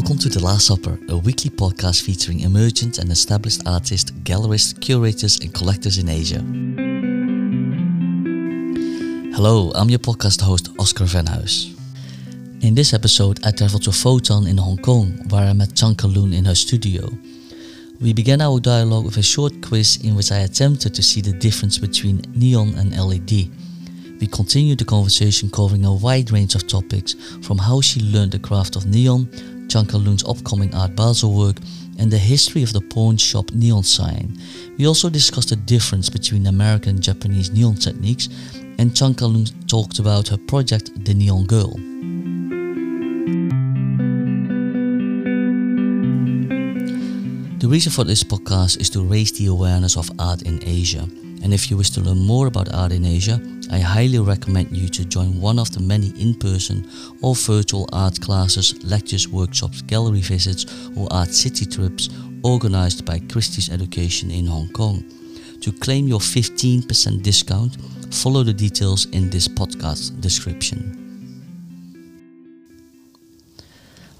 [0.00, 5.38] Welcome to The Last Supper, a weekly podcast featuring emergent and established artists, gallerists, curators,
[5.40, 6.38] and collectors in Asia.
[9.36, 11.76] Hello, I'm your podcast host, Oscar Venhuis.
[12.62, 16.34] In this episode, I traveled to Fo Tan in Hong Kong, where I met Chankalun
[16.34, 17.06] in her studio.
[18.00, 21.34] We began our dialogue with a short quiz in which I attempted to see the
[21.34, 23.50] difference between neon and LED.
[24.18, 28.38] We continued the conversation covering a wide range of topics from how she learned the
[28.38, 29.28] craft of neon,
[29.70, 31.56] Chankalun's upcoming Art Basel work,
[31.98, 34.36] and the history of the pawn shop neon sign.
[34.76, 38.28] We also discussed the difference between American and Japanese neon techniques,
[38.78, 41.74] and Chankalun talked about her project The Neon Girl.
[47.60, 51.06] The reason for this podcast is to raise the awareness of art in Asia.
[51.42, 53.40] And if you wish to learn more about art in Asia,
[53.72, 56.88] I highly recommend you to join one of the many in person
[57.22, 62.10] or virtual art classes, lectures, workshops, gallery visits, or art city trips
[62.42, 65.04] organized by Christie's Education in Hong Kong.
[65.62, 67.76] To claim your 15% discount,
[68.12, 70.96] follow the details in this podcast description.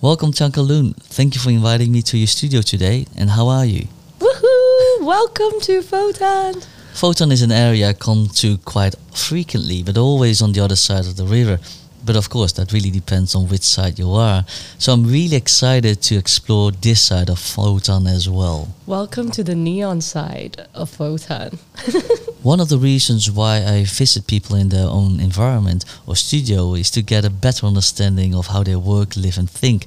[0.00, 0.94] Welcome, Chankalun.
[0.96, 3.06] Thank you for inviting me to your studio today.
[3.18, 3.88] And how are you?
[4.18, 5.04] Woohoo!
[5.04, 6.54] Welcome to Fo Tan.
[6.94, 10.76] Fo Tan is an area I come to quite frequently, but always on the other
[10.76, 11.58] side of the river.
[12.04, 14.44] But of course, that really depends on which side you are.
[14.78, 18.74] So I'm really excited to explore this side of Fo Tan as well.
[18.86, 21.58] Welcome to the neon side of Fo Tan.
[22.42, 26.90] One of the reasons why I visit people in their own environment or studio is
[26.92, 29.86] to get a better understanding of how they work, live, and think.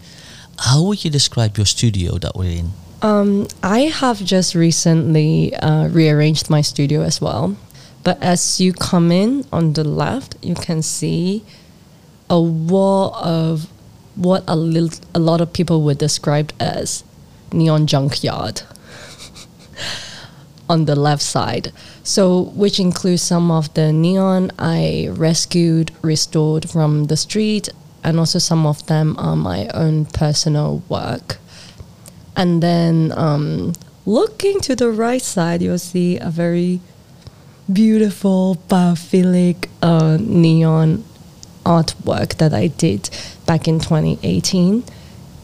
[0.59, 2.71] How would you describe your studio that we're in?
[3.03, 7.57] Um, I have just recently uh, rearranged my studio as well.
[8.01, 11.43] But as you come in on the left, you can see
[12.29, 13.67] a wall of
[14.15, 17.03] what a, little, a lot of people would describe as
[17.51, 18.61] neon junkyard
[20.69, 21.73] on the left side.
[22.03, 27.67] So, which includes some of the neon I rescued, restored from the street,
[28.01, 31.37] and also some of them are my own personal work.
[32.35, 33.73] And then um,
[34.05, 36.81] looking to the right side, you'll see a very
[37.71, 41.03] beautiful biophilic uh, neon
[41.65, 43.09] artwork that I did
[43.45, 44.83] back in 2018.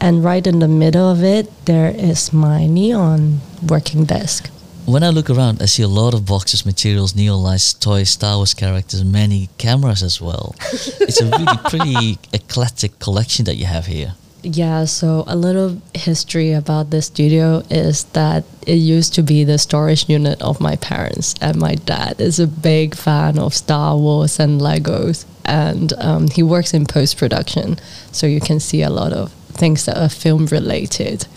[0.02, 4.50] And right in the middle of it, there is my neon working desk.
[4.86, 8.38] When I look around, I see a lot of boxes, materials, neon lights, toys, Star
[8.38, 10.56] Wars characters, many cameras as well.
[10.62, 14.16] it's a really pretty eclectic collection that you have here.
[14.42, 19.58] Yeah, so a little history about this studio is that it used to be the
[19.58, 24.40] storage unit of my parents, and my dad is a big fan of Star Wars
[24.40, 27.78] and Legos, and um, he works in post production,
[28.14, 31.28] so you can see a lot of things that are film related.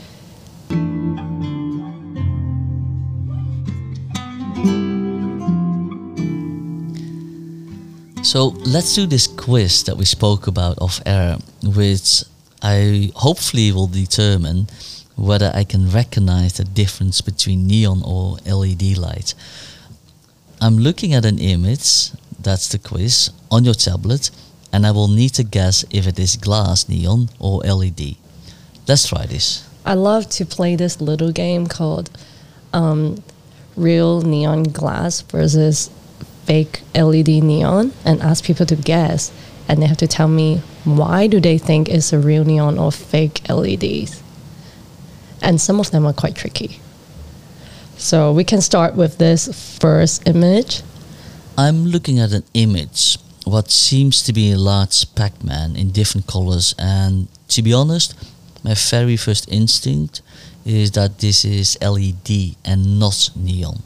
[8.22, 12.22] So let's do this quiz that we spoke about off air, which
[12.62, 14.68] I hopefully will determine
[15.16, 19.34] whether I can recognize the difference between neon or LED light.
[20.60, 24.30] I'm looking at an image, that's the quiz, on your tablet,
[24.72, 28.16] and I will need to guess if it is glass neon or LED.
[28.86, 29.68] Let's try this.
[29.84, 32.10] I love to play this little game called
[32.72, 33.22] um,
[33.76, 35.90] Real Neon Glass versus
[36.44, 39.32] Fake LED Neon and ask people to guess
[39.68, 42.90] and they have to tell me why do they think it's a real neon or
[42.90, 44.22] fake LEDs.
[45.40, 46.80] And some of them are quite tricky.
[47.96, 50.82] So we can start with this first image.
[51.56, 56.74] I'm looking at an image, what seems to be a large Pac-Man in different colors
[56.78, 58.14] and to be honest,
[58.64, 60.22] my very first instinct
[60.64, 63.82] is that this is LED and not neon.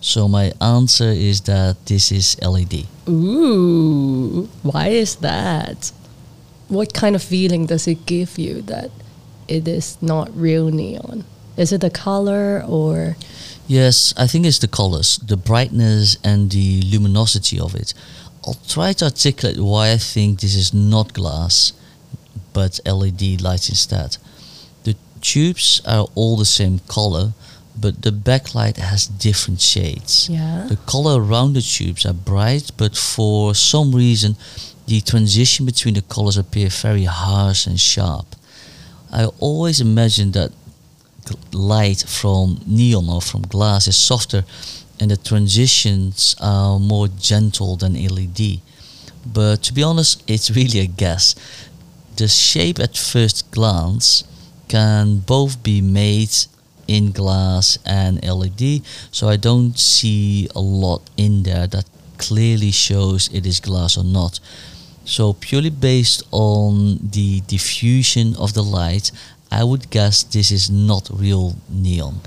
[0.00, 2.86] So my answer is that this is LED.
[3.08, 5.92] Ooh, why is that?
[6.68, 8.90] What kind of feeling does it give you that
[9.48, 11.24] it is not real neon?
[11.56, 13.16] Is it the color or?
[13.66, 17.94] Yes, I think it's the colors, the brightness and the luminosity of it.
[18.46, 21.72] I'll try to articulate why I think this is not glass,
[22.52, 24.18] but LED lights instead.
[24.84, 27.32] The tubes are all the same color,
[27.80, 30.28] but the backlight has different shades.
[30.28, 30.66] Yeah.
[30.68, 34.36] The color around the tubes are bright, but for some reason,
[34.86, 38.26] the transition between the colors appear very harsh and sharp.
[39.10, 40.52] I always imagine that
[41.52, 44.44] light from neon or from glass is softer
[45.00, 48.60] and the transitions are more gentle than LED.
[49.26, 51.34] But to be honest, it's really a guess.
[52.16, 54.24] The shape at first glance
[54.68, 56.30] can both be made
[56.86, 61.86] in glass and LED, so I don't see a lot in there that
[62.18, 64.38] clearly shows it is glass or not.
[65.04, 69.12] So purely based on the diffusion of the light,
[69.50, 72.20] I would guess this is not real neon.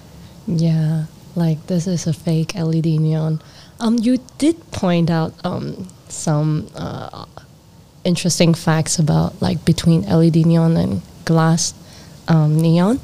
[0.47, 3.41] Yeah, like this is a fake LED neon.
[3.79, 7.25] Um, you did point out um some uh,
[8.03, 11.73] interesting facts about like between LED neon and glass
[12.27, 12.99] um, neon.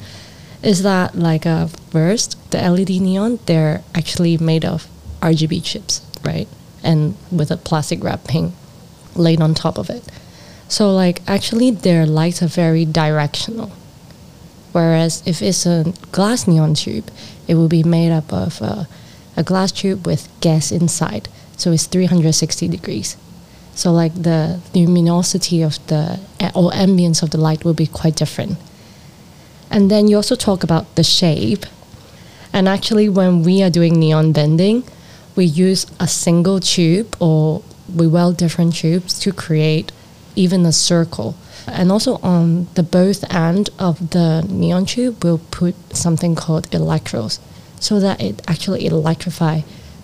[0.62, 4.88] Is that like uh, first the LED neon they're actually made of
[5.22, 6.48] RGB chips, right?
[6.84, 8.54] And with a plastic wrapping
[9.15, 10.04] laid on top of it.
[10.68, 13.71] So like actually their lights are very directional.
[14.71, 17.12] Whereas if it's a glass neon tube,
[17.48, 18.86] it will be made up of uh,
[19.38, 21.30] a glass tube with gas inside.
[21.57, 23.15] So it's 360 degrees.
[23.75, 26.19] So like the luminosity of the
[26.56, 28.57] or ambience of the light will be quite different.
[29.69, 31.65] And then you also talk about the shape.
[32.51, 34.83] And actually when we are doing neon bending,
[35.36, 37.63] we use a single tube or
[37.94, 39.92] we weld different tubes to create
[40.36, 41.36] even a circle.
[41.68, 47.40] And also on the both end of the neon tube, we'll put something called electrodes
[47.80, 49.62] so that it actually electrify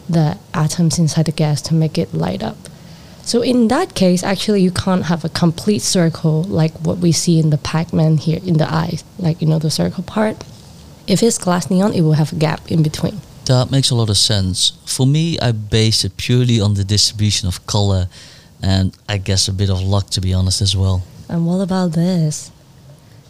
[0.10, 2.58] the atoms inside the gas to make it light up.
[3.22, 7.40] So in that case, actually you can't have a complete circle like what we see
[7.40, 10.44] in the Pac-Man here in the eyes, like you know the circle part.
[11.08, 13.22] If it's glass neon, it will have a gap in between.
[13.50, 14.74] That makes a lot of sense.
[14.86, 18.08] For me, I base it purely on the distribution of color
[18.62, 21.02] and I guess a bit of luck to be honest as well.
[21.28, 22.52] And what about this?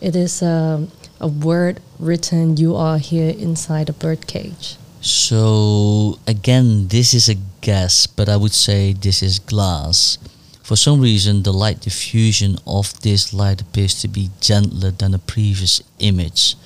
[0.01, 4.75] It is um, a word written, You are here inside a birdcage.
[4.99, 10.17] So, again, this is a guess, but I would say this is glass.
[10.61, 15.19] For some reason, the light diffusion of this light appears to be gentler than the
[15.19, 16.57] previous image,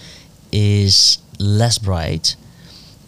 [0.52, 2.36] is less bright,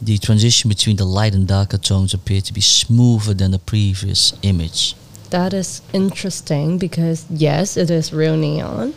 [0.01, 4.33] the transition between the light and darker tones appear to be smoother than the previous
[4.42, 4.95] image.
[5.30, 8.94] That is interesting because yes, it is real neon.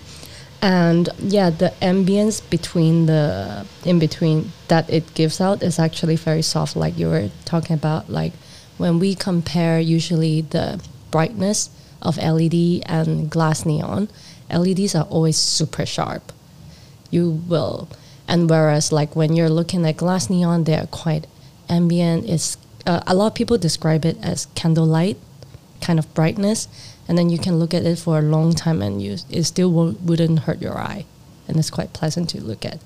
[0.61, 6.43] And yeah, the ambience between the in between that it gives out is actually very
[6.43, 8.11] soft, like you were talking about.
[8.11, 8.33] Like
[8.77, 11.71] when we compare usually the brightness
[12.03, 14.09] of LED and glass neon,
[14.51, 16.33] LEDs are always super sharp.
[17.11, 17.89] You will
[18.29, 21.27] and whereas like when you're looking at glass neon, they are quite
[21.69, 22.29] ambient.
[22.29, 25.17] It's uh, a lot of people describe it as candlelight
[25.81, 26.69] kind of brightness,
[27.09, 29.73] and then you can look at it for a long time and you it still
[29.73, 31.07] wouldn't hurt your eye,
[31.49, 32.79] and it's quite pleasant to look at.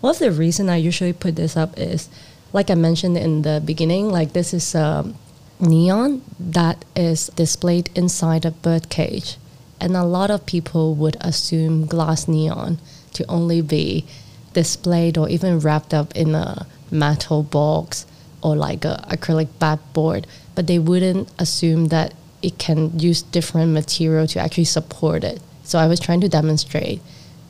[0.00, 2.08] One of the reason I usually put this up is,
[2.54, 5.16] like I mentioned in the beginning, like this is um,
[5.58, 9.36] neon that is displayed inside a bird cage,
[9.78, 12.78] and a lot of people would assume glass neon
[13.12, 14.06] to only be
[14.52, 18.06] displayed or even wrapped up in a metal box
[18.42, 24.26] or like a acrylic backboard, but they wouldn't assume that it can use different material
[24.26, 25.40] to actually support it.
[25.64, 27.00] So I was trying to demonstrate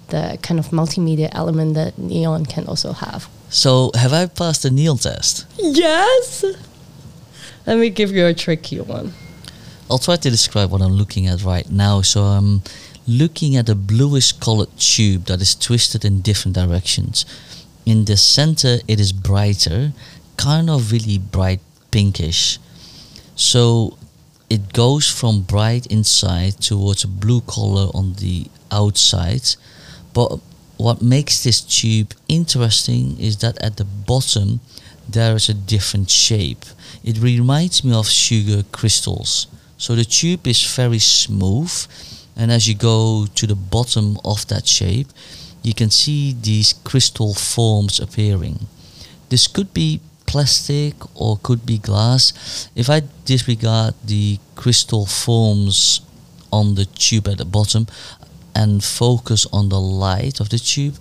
[0.09, 3.29] the kind of multimedia element that neon can also have.
[3.49, 5.47] So have I passed the neon test?
[5.59, 6.45] Yes.
[7.67, 9.13] Let me give you a tricky one.
[9.91, 12.03] I'll try to describe what I'm looking at right now.
[12.03, 12.63] So I'm
[13.11, 17.27] looking at a bluish colored tube that is twisted in different directions.
[17.85, 19.93] In the center, it is brighter,
[20.37, 22.61] kind of really bright pinkish.
[23.35, 23.99] So
[24.49, 29.57] it goes from bright inside towards a blue color on the outside.
[30.15, 30.39] But
[30.77, 34.61] what makes this tube interesting is that at the bottom
[35.09, 36.65] there is a different shape.
[37.03, 39.49] It reminds me of sugar crystals.
[39.79, 41.73] So the tube is very smooth
[42.41, 45.09] and as you go to the bottom of that shape
[45.63, 48.67] you can see these crystal forms appearing.
[49.29, 52.69] This could be plastic or could be glass.
[52.75, 56.01] If i disregard the crystal forms
[56.53, 57.87] on the tube at the bottom
[58.55, 60.97] and focus on the light of the tube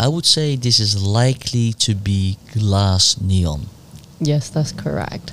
[0.00, 3.66] i would say this is likely to be glass neon.
[4.20, 5.32] Yes that's correct.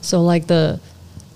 [0.00, 0.80] So like the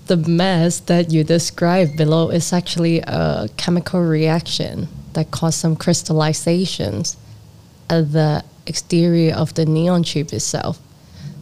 [0.07, 7.15] the mess that you described below is actually a chemical reaction that caused some crystallizations
[7.89, 10.79] at the exterior of the neon tube itself.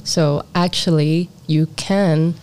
[0.03, 2.35] So actually, you can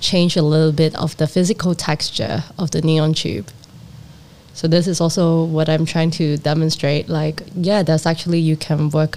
[0.00, 3.48] change a little bit of the physical texture of the neon tube.
[4.54, 7.08] So this is also what I'm trying to demonstrate.
[7.08, 9.16] Like, yeah, that's actually you can work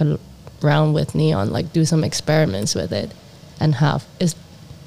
[0.62, 3.12] around with neon, like do some experiments with it,
[3.60, 4.34] and have it's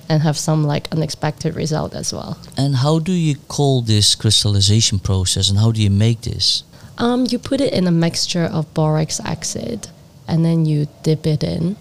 [0.10, 2.38] and have some like unexpected result as well.
[2.58, 6.64] And how do you call this crystallization process and how do you make this?
[6.98, 9.90] Um, you put it in a mixture of borax acid,
[10.28, 11.76] and then you dip it in,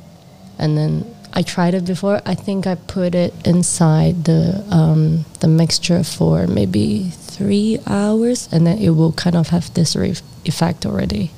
[0.58, 2.20] and then I tried it before.
[2.26, 8.66] I think I put it inside the um, the mixture for maybe three hours, and
[8.66, 11.30] then it will kind of have this re- effect already.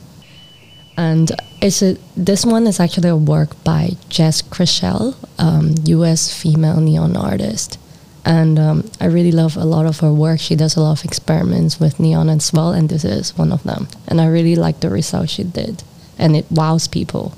[0.97, 6.33] And it's a, this one is actually a work by Jess Chrishell, um, U.S.
[6.33, 7.79] female neon artist
[8.27, 10.41] and um, I really love a lot of her work.
[10.41, 13.63] She does a lot of experiments with neon as well, and this is one of
[13.63, 13.87] them.
[14.09, 15.85] And I really like the result she did,
[16.19, 17.35] and it wows people.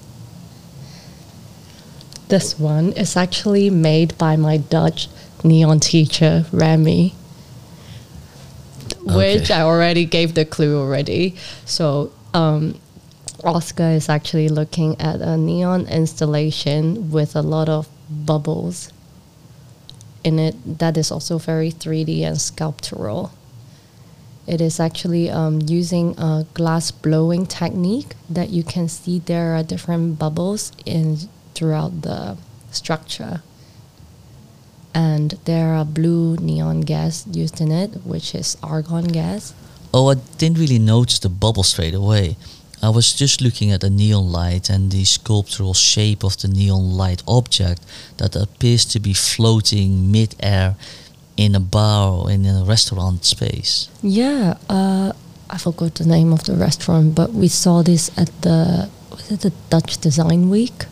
[2.28, 5.08] This one is actually made by my Dutch
[5.44, 7.14] neon teacher Remy,
[9.02, 9.54] which Okay.
[9.54, 11.36] I already gave the clue already.
[11.66, 12.80] So um,
[13.44, 18.92] Oscar is actually looking at a neon installation with a lot of bubbles
[20.24, 23.32] in it that is also very 3D and sculptural.
[24.46, 29.62] It is actually um, using a glass blowing technique that you can see there are
[29.62, 31.18] different bubbles in
[31.54, 32.36] throughout the
[32.70, 33.42] structure.
[34.94, 39.54] And there are blue neon gas used in it, which is argon gas.
[39.92, 42.36] Oh, I didn't really notice the bubble straight away.
[42.82, 46.96] I was just looking at the neon light and the sculptural shape of the neon
[46.96, 47.82] light object
[48.18, 50.76] that appears to be floating mid-air
[51.36, 53.88] in a bar or in a restaurant space.
[54.02, 55.12] Yeah, uh,
[55.50, 59.40] I forgot the name of the restaurant, but we saw this at the was it
[59.40, 60.86] the Dutch Design Week?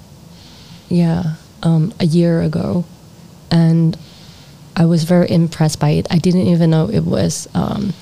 [0.88, 2.84] Yeah, um, a year ago,
[3.50, 3.96] and
[4.76, 6.06] I was very impressed by it.
[6.10, 7.92] I didn't even know it was um,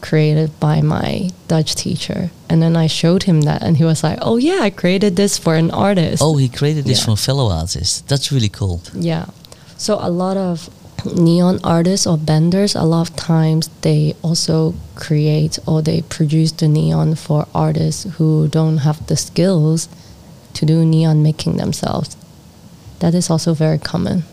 [0.00, 4.18] created by my Dutch teacher, and then I showed him that, and he was like,
[4.22, 7.04] "Oh yeah, I created this for an artist." Oh, he created this Yeah.
[7.06, 8.02] from fellow artists.
[8.08, 8.80] That's really cool.
[8.94, 9.26] Yeah.
[9.76, 10.68] So a lot of
[11.16, 16.68] neon artists or benders, a lot of times they also create or they produce the
[16.68, 19.88] neon for artists who don't have the skills
[20.54, 22.16] to do neon making themselves.
[22.98, 24.24] That is also very common.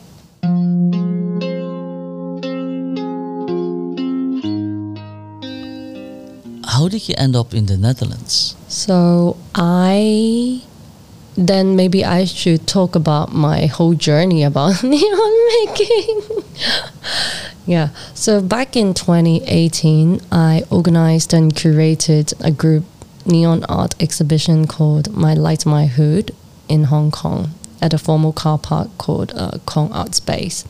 [6.78, 8.56] How did you end up in the Netherlands?
[8.68, 10.62] So I
[11.36, 15.34] then maybe I should talk about my whole journey about neon
[15.66, 16.22] making.
[17.66, 17.90] yeah.
[18.14, 22.86] So back in 2018, I organized and curated a group
[23.26, 26.30] neon art exhibition called My Light My Hood
[26.70, 30.64] in Hong Kong at a formal car park called uh, Kong Art Space.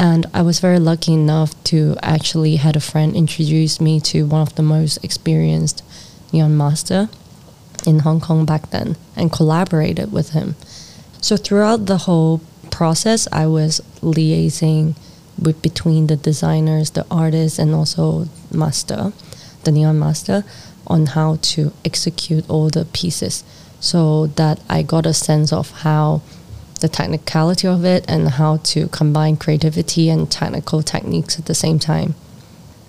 [0.00, 4.40] And I was very lucky enough to actually had a friend introduce me to one
[4.40, 5.84] of the most experienced
[6.32, 7.10] neon master
[7.86, 10.56] in Hong Kong back then and collaborated with him.
[11.20, 12.40] So throughout the whole
[12.70, 14.96] process, I was liaising
[15.38, 19.12] with between the designers, the artists, and also master,
[19.64, 20.44] the neon master,
[20.86, 23.44] on how to execute all the pieces,
[23.80, 26.22] so that I got a sense of how
[26.80, 31.78] the technicality of it and how to combine creativity and technical techniques at the same
[31.78, 32.14] time.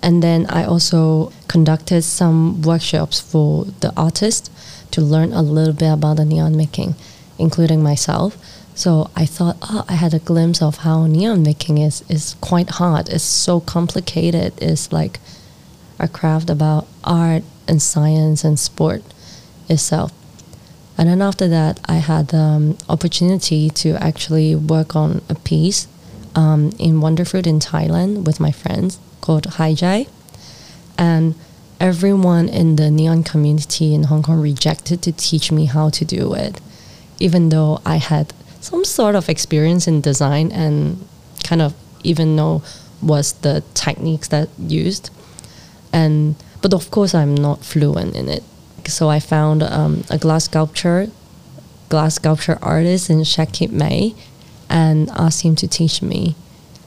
[0.02, 4.50] And then I also conducted some workshops for the artists
[4.90, 6.96] to learn a little bit about the neon making,
[7.38, 8.36] including myself.
[8.74, 12.70] So I thought, oh, I had a glimpse of how neon making is is quite
[12.70, 13.08] hard.
[13.10, 14.54] It's so complicated.
[14.60, 15.20] It's like
[15.98, 19.02] a craft about art and science and sport
[19.68, 20.12] itself.
[20.98, 25.88] And then after that, I had the um, opportunity to actually work on a piece
[26.34, 30.08] um, in Wonderfruit in Thailand with my friends called Haijai.
[30.98, 31.34] And
[31.80, 36.34] everyone in the neon community in Hong Kong rejected to teach me how to do
[36.34, 36.60] it,
[37.18, 41.04] even though I had some sort of experience in design and
[41.42, 42.62] kind of even know
[43.02, 45.10] was the techniques that used.
[45.92, 48.44] And but of course, I'm not fluent in it.
[48.88, 51.08] So I found um, a glass sculpture,
[51.88, 54.14] glass sculpture artist in Chiang Mai,
[54.68, 56.34] and asked him to teach me.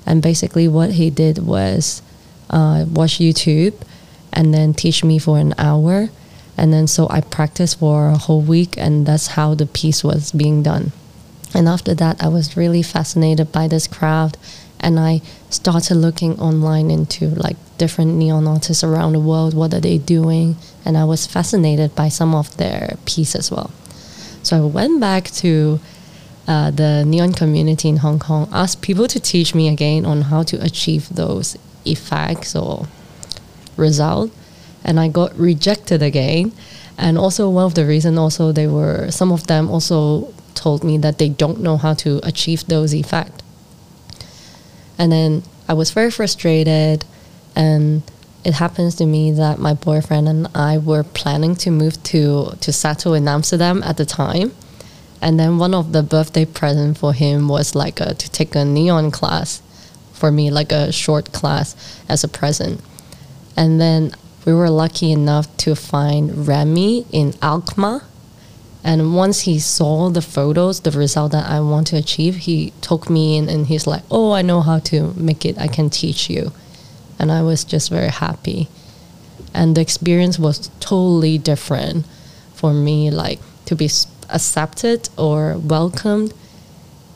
[0.05, 2.01] And basically, what he did was
[2.49, 3.75] uh, watch YouTube
[4.33, 6.09] and then teach me for an hour.
[6.57, 10.31] And then so I practiced for a whole week, and that's how the piece was
[10.31, 10.91] being done.
[11.53, 14.37] And after that, I was really fascinated by this craft,
[14.79, 19.53] and I started looking online into like different neon artists around the world.
[19.53, 20.55] What are they doing?
[20.83, 23.71] And I was fascinated by some of their pieces as well.
[24.43, 25.79] So I went back to
[26.47, 30.43] uh, the neon community in Hong Kong, asked people to teach me again on how
[30.43, 32.87] to achieve those effects or
[33.77, 34.31] result,
[34.83, 36.51] and I got rejected again.
[36.97, 40.97] And also one of the reason also they were some of them also told me
[40.99, 43.44] that they don't know how to achieve those effects.
[44.97, 47.05] And then I was very frustrated,
[47.55, 48.03] and
[48.43, 52.71] it happens to me that my boyfriend and I were planning to move to to
[52.71, 54.53] settle in Amsterdam at the time,
[55.21, 58.63] and then one of the birthday present for him was like a, to take a
[58.63, 59.61] neon class,
[60.13, 61.75] for me like a short class
[62.07, 62.79] as a present,
[63.57, 64.11] and then
[64.45, 68.03] we were lucky enough to find Remy in Alkmaar.
[68.85, 73.09] And once he saw the photos, the result that I want to achieve, he took
[73.09, 75.57] me in and he's like, Oh, I know how to make it.
[75.57, 76.53] I can teach you
[77.17, 78.69] and I was just very happy.
[79.55, 82.05] And the experience was totally different
[82.53, 83.89] for me, like to be
[84.29, 86.33] accepted or welcomed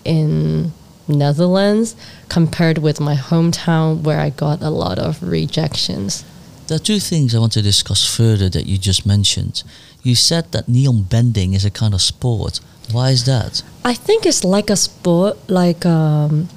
[0.04, 0.72] in
[1.08, 1.96] Netherlands
[2.30, 6.26] compared with my hometown where I got a lot of rejections.
[6.68, 9.64] There are two things I want to discuss further that you just mentioned.
[10.03, 12.60] You said that neon bending is a kind of sport.
[12.91, 13.63] Why is that?
[13.84, 16.50] I think it's like a sport, like um,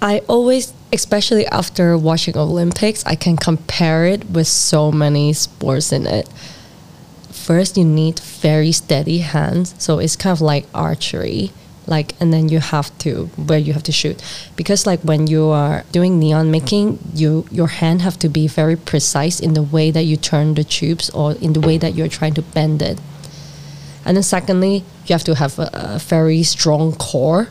[0.00, 6.06] I always, especially after watching Olympics, I can compare it with so many sports in
[6.06, 6.28] it.
[7.30, 11.52] First, you need very steady hands, so it's kind of like archery.
[11.90, 14.22] Like, and then you have to where you have to shoot,
[14.56, 18.76] because like when you are doing neon making, you your hand have to be very
[18.76, 22.08] precise in the way that you turn the tubes or in the way that you're
[22.08, 22.98] trying to bend it.
[24.04, 27.48] And then secondly, you have to have a, a very strong core.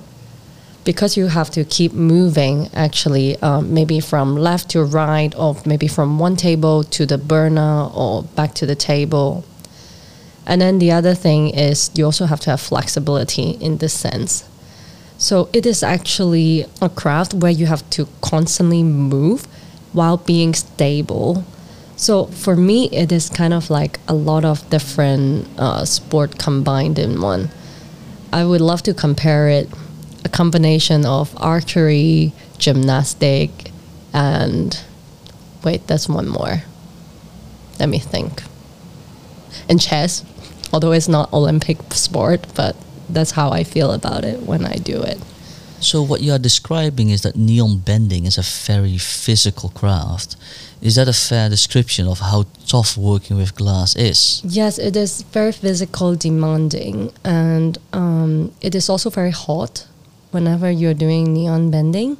[0.85, 5.87] Because you have to keep moving actually um, maybe from left to right or maybe
[5.87, 9.43] from one table to the burner or back to the table
[10.45, 14.47] and then the other thing is you also have to have flexibility in this sense
[15.17, 19.45] so it is actually a craft where you have to constantly move
[19.93, 21.43] while being stable
[21.95, 26.97] so for me it is kind of like a lot of different uh, sport combined
[26.97, 27.49] in one
[28.31, 29.69] i would love to compare it
[30.25, 33.71] a combination of archery, gymnastic,
[34.13, 34.81] and
[35.63, 36.63] wait, there's one more.
[37.79, 38.43] Let me think.
[39.69, 40.25] And chess,
[40.71, 42.75] although it's not Olympic sport, but
[43.09, 45.19] that's how I feel about it when I do it.
[45.81, 50.35] So what you are describing is that neon bending is a very physical craft.
[50.81, 54.41] Is that a fair description of how tough working with glass is?
[54.43, 59.87] Yes, it is very physical demanding, and um, it is also very hot
[60.31, 62.17] whenever you're doing neon bending.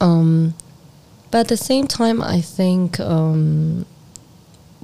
[0.00, 0.54] Um,
[1.30, 3.86] but at the same time, I think um,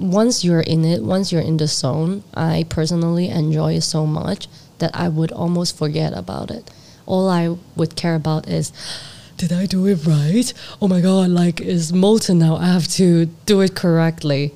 [0.01, 4.47] once you're in it, once you're in the zone, I personally enjoy it so much
[4.79, 6.69] that I would almost forget about it.
[7.05, 8.73] All I would care about is,
[9.37, 10.53] did I do it right?
[10.81, 12.55] Oh my god, like it's molten now.
[12.55, 14.53] I have to do it correctly.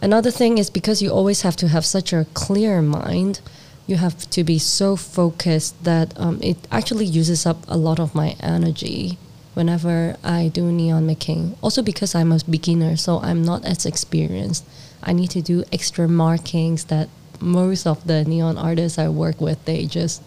[0.00, 3.40] Another thing is because you always have to have such a clear mind
[3.88, 8.14] you have to be so focused that um, it actually uses up a lot of
[8.14, 9.16] my energy
[9.58, 11.58] whenever I do neon making.
[11.60, 14.64] Also because I'm a beginner, so I'm not as experienced.
[15.02, 17.08] I need to do extra markings that
[17.40, 20.22] most of the neon artists I work with they just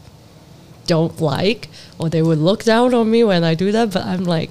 [0.86, 3.94] don't like or they would look down on me when I do that.
[3.94, 4.50] But I'm like,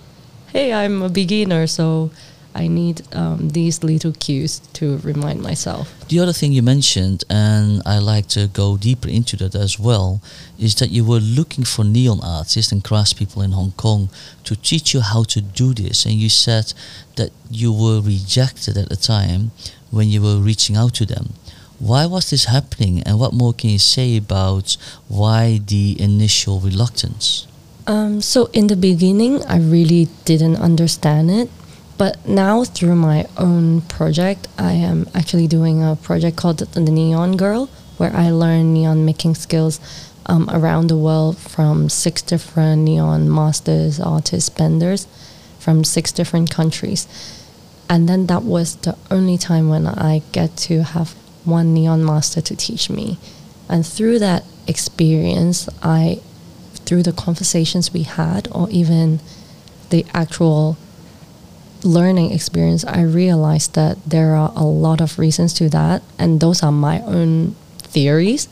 [0.49, 2.11] hey, I'm a beginner, so
[2.55, 5.93] I need um, these little cues to remind myself.
[6.09, 10.21] The other thing you mentioned, and I like to go deeper into that as well,
[10.59, 14.09] is that you were looking for neon artists and craftspeople in Hong Kong
[14.45, 16.05] to teach you how to do this.
[16.05, 16.73] And you said
[17.17, 19.53] that you were rejected at the time
[19.91, 21.35] when you were reaching out to them.
[21.79, 24.77] Why was this happening, and what more can you say about
[25.09, 27.47] why the initial reluctance?
[27.87, 31.49] Um, so, in the beginning, I really didn't understand it
[32.01, 37.37] but now through my own project, I am actually doing a project called the Neon
[37.37, 37.67] Girl,
[37.99, 39.79] where I learn neon making skills
[40.25, 45.07] um, around the world from six different neon masters, artists, benders
[45.59, 47.07] from six different countries.
[47.91, 51.11] And then that was the only time when I get to have
[51.45, 53.19] one neon master to teach me.
[53.69, 56.23] And through that experience, I,
[56.87, 59.21] through the conversations we had, or even
[59.91, 60.79] the actual
[61.85, 66.63] learning experience, I realized that there are a lot of reasons to that, and those
[66.63, 68.49] are my own theories.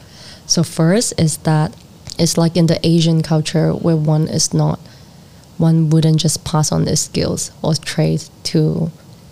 [0.46, 1.74] So, first is that
[2.18, 4.78] it's like in the Asian culture where one is not,
[5.56, 8.90] one wouldn't just pass on their skills or trade to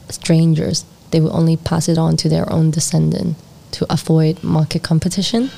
[0.09, 0.85] strangers.
[1.11, 3.37] They would only pass it on to their own descendant
[3.73, 5.51] to avoid market competition.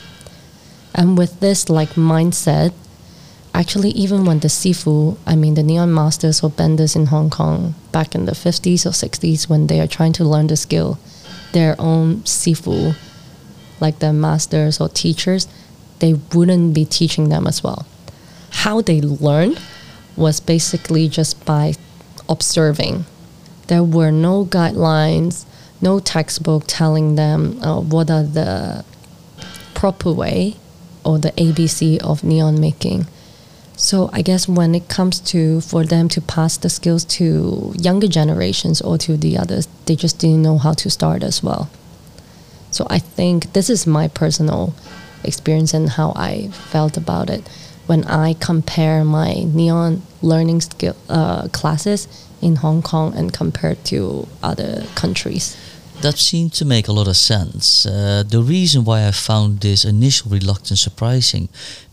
[0.94, 2.72] And with this like mindset,
[3.61, 7.75] actually even when the sifu i mean the neon masters or benders in hong kong
[7.92, 10.99] back in the 50s or 60s when they are trying to learn the skill
[11.53, 12.94] their own sifu
[13.81, 15.49] like the masters or teachers
[15.99, 17.85] they wouldn't be teaching them as well
[18.64, 19.61] how they learned
[20.16, 21.75] was basically just by
[22.29, 23.05] observing
[23.68, 25.44] there were no guidelines,
[25.81, 28.85] no textbook telling them uh, what are the
[29.75, 30.57] proper way
[31.05, 33.07] or the ABC of neon making.
[33.79, 38.09] So I guess when it comes to for them to pass the skills to younger
[38.09, 41.71] generations or to the others, they just didn't know how to start as well.
[42.73, 44.75] So I think this is my personal
[45.23, 47.49] experience and how I felt about it
[47.87, 52.09] when I compare my neon learning skill uh, classes
[52.43, 55.57] in Hong Kong and compared to other countries.
[56.01, 57.85] That seemed to make a lot of sense.
[57.85, 61.49] Uh, the reason why I found this initial reluctance surprising,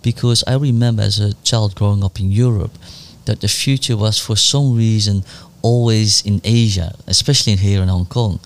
[0.06, 2.78] because I remember as a child growing up in Europe,
[3.26, 5.24] that the future was for some reason
[5.64, 8.40] always in Asia, especially here in Hong Kong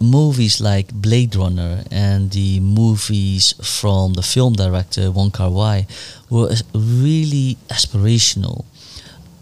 [0.00, 5.86] movies like Blade Runner and the movies from the film director Wong Kar Wai
[6.30, 8.64] were really aspirational.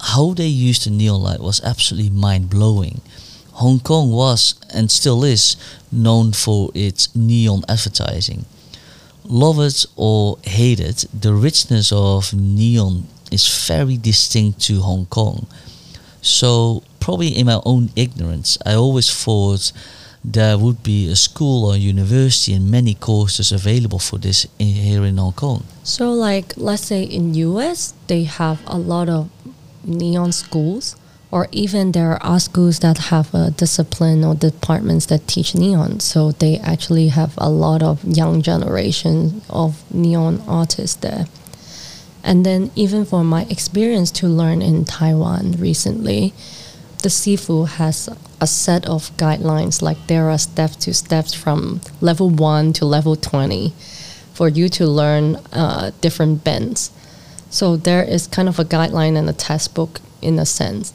[0.00, 3.00] How they used the neon light was absolutely mind blowing.
[3.52, 5.56] Hong Kong was and still is
[5.90, 8.44] known for its neon advertising.
[9.28, 15.46] Love it or hate it, the richness of neon is very distinct to Hong Kong.
[16.22, 19.72] So, probably in my own ignorance, I always thought
[20.24, 25.04] there would be a school or university and many courses available for this in, here
[25.04, 25.64] in Hong Kong.
[25.84, 29.30] So, like, let's say in US, they have a lot of
[29.84, 30.96] neon schools,
[31.30, 36.00] or even there are schools that have a discipline or departments that teach neon.
[36.00, 41.26] So they actually have a lot of young generation of neon artists there.
[42.22, 46.32] And then even for my experience to learn in Taiwan recently,
[47.02, 48.08] the Sifu has
[48.40, 53.16] a set of guidelines like there are step to steps from level 1 to level
[53.16, 53.72] 20
[54.34, 56.90] for you to learn uh, different bends
[57.48, 60.92] so there is kind of a guideline and a test book in a sense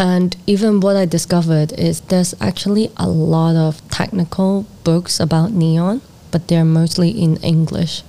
[0.00, 6.00] and even what i discovered is there's actually a lot of technical books about neon
[6.32, 8.02] but they're mostly in english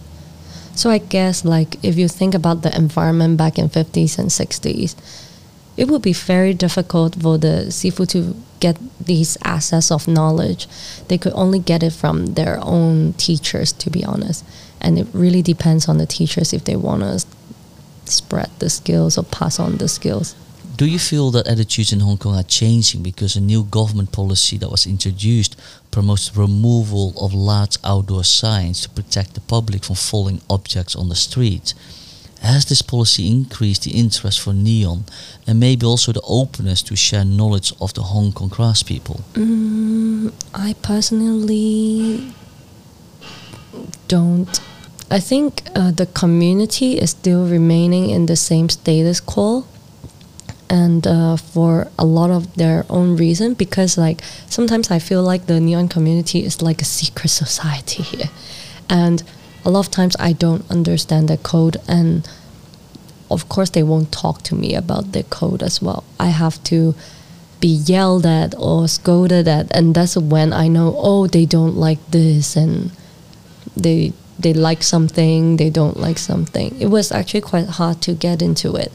[0.73, 4.95] so i guess like if you think about the environment back in 50s and 60s
[5.77, 10.67] it would be very difficult for the Sifu to get these access of knowledge.
[11.07, 14.45] They could only get it from their own teachers, to be honest.
[14.79, 17.25] And it really depends on the teachers if they want to
[18.05, 20.35] spread the skills or pass on the skills.
[20.81, 24.57] Do you feel that attitudes in Hong Kong are changing because a new government policy
[24.57, 25.55] that was introduced
[25.91, 31.15] promotes removal of large outdoor signs to protect the public from falling objects on the
[31.15, 31.75] street?
[32.41, 35.03] Has this policy increased the interest for neon
[35.45, 39.21] and maybe also the openness to share knowledge of the Hong Kong craftspeople?
[39.33, 42.33] Mm, I personally
[44.07, 44.59] don't.
[45.11, 49.67] I think uh, the community is still remaining in the same status quo
[50.71, 55.45] and uh, for a lot of their own reason because like sometimes i feel like
[55.47, 58.29] the neon community is like a secret society here
[58.89, 59.23] and
[59.63, 62.27] a lot of times I don't understand the code and
[63.29, 66.03] of course they won't talk to me about the code as well.
[66.19, 66.95] I have to
[67.59, 71.99] be yelled at or scolded at and that's when I know oh they don't like
[72.11, 72.91] this and
[73.77, 76.75] they they like something, they don't like something.
[76.81, 78.91] It was actually quite hard to get into it.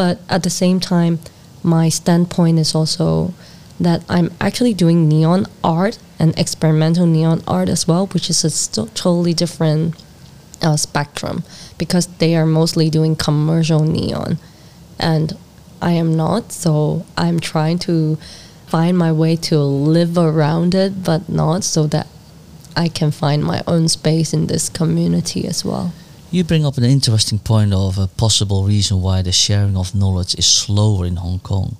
[0.00, 1.18] But at the same time,
[1.62, 3.34] my standpoint is also
[3.78, 8.48] that I'm actually doing neon art and experimental neon art as well, which is a
[8.48, 10.02] st- totally different
[10.62, 11.44] uh, spectrum
[11.76, 14.38] because they are mostly doing commercial neon.
[14.98, 15.36] And
[15.82, 18.16] I am not, so I'm trying to
[18.68, 22.06] find my way to live around it, but not so that
[22.74, 25.92] I can find my own space in this community as well.
[26.32, 30.36] You bring up an interesting point of a possible reason why the sharing of knowledge
[30.36, 31.76] is slower in Hong Kong.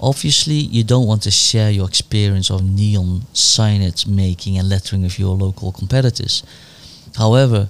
[0.00, 5.20] Obviously, you don't want to share your experience of neon signage making and lettering with
[5.20, 6.42] your local competitors.
[7.16, 7.68] However,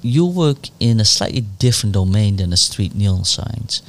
[0.00, 3.82] you work in a slightly different domain than the street neon signs.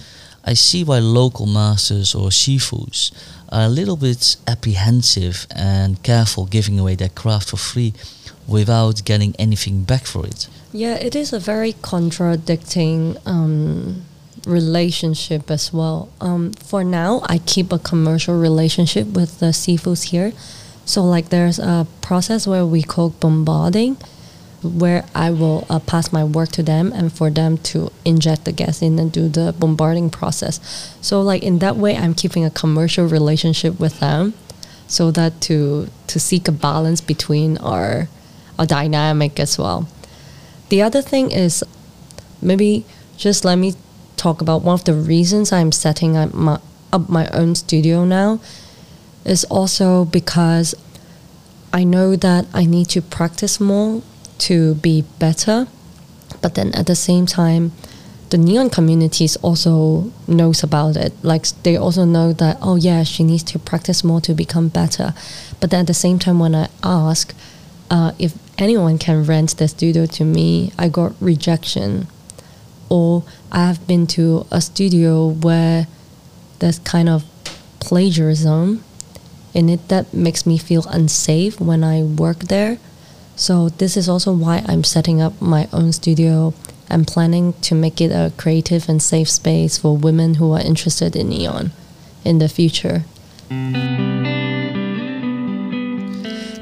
[0.44, 3.12] I see why local masters or shifus
[3.50, 7.94] are a little bit apprehensive and careful giving away their craft for free
[8.50, 10.48] without getting anything back for it.
[10.72, 14.04] Yeah, it is a very contradicting um,
[14.46, 16.10] relationship as well.
[16.22, 20.34] Um, for now, I keep a commercial relationship with the sifus here.
[20.86, 23.98] So, like, there's a process where we call bombarding,
[24.64, 28.52] where I will uh, pass my work to them and for them to inject the
[28.52, 30.60] gas in and do the bombarding process.
[31.02, 34.34] So, like, in that way, I'm keeping a commercial relationship with them
[34.88, 38.08] so that to, to seek a balance between our,
[38.60, 39.88] our dynamic as well.
[40.68, 41.64] The other thing is
[42.42, 42.86] maybe
[43.18, 43.74] just let me
[44.18, 46.60] talk about one of the reasons I'm setting up my,
[46.92, 48.40] up my own studio now.
[49.26, 50.76] is also because
[51.72, 54.02] I know that I need to practice more
[54.40, 55.68] to be better.
[56.42, 57.72] But then at the same time,
[58.30, 61.14] the neon communities also knows about it.
[61.24, 65.14] Like they also know that oh yeah, she needs to practice more to become better.
[65.60, 67.34] But then at the same time, when I ask
[67.90, 72.08] uh, if anyone can rent the studio to me, I got rejection.
[72.90, 75.88] Or I have been to a studio where
[76.60, 77.24] there's kind of
[77.80, 78.84] plagiarism
[79.54, 82.78] in it that makes me feel unsafe when I work there.
[83.36, 86.54] So this is also why I'm setting up my own studio
[86.90, 91.16] I'm planning to make it a creative and safe space for women who are interested
[91.16, 91.72] in neon
[92.26, 93.04] in the future.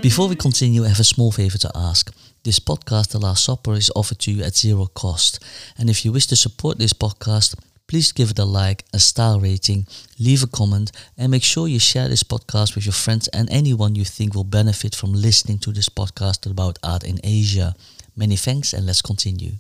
[0.02, 2.14] Before we continue, I have a small favor to ask.
[2.44, 5.44] This podcast, The Last Supper, is offered to you at zero cost.
[5.76, 7.56] And if you wish to support this podcast,
[7.88, 9.88] please give it a like, a star rating,
[10.20, 13.96] leave a comment, and make sure you share this podcast with your friends and anyone
[13.96, 17.76] you think will benefit from listening to this podcast about art in Asia.
[18.16, 19.54] Many thanks, and let's continue.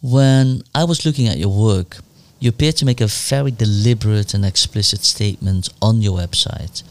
[0.00, 1.96] When I was looking at your work,
[2.38, 6.84] you appear to make a very deliberate and explicit statement on your website.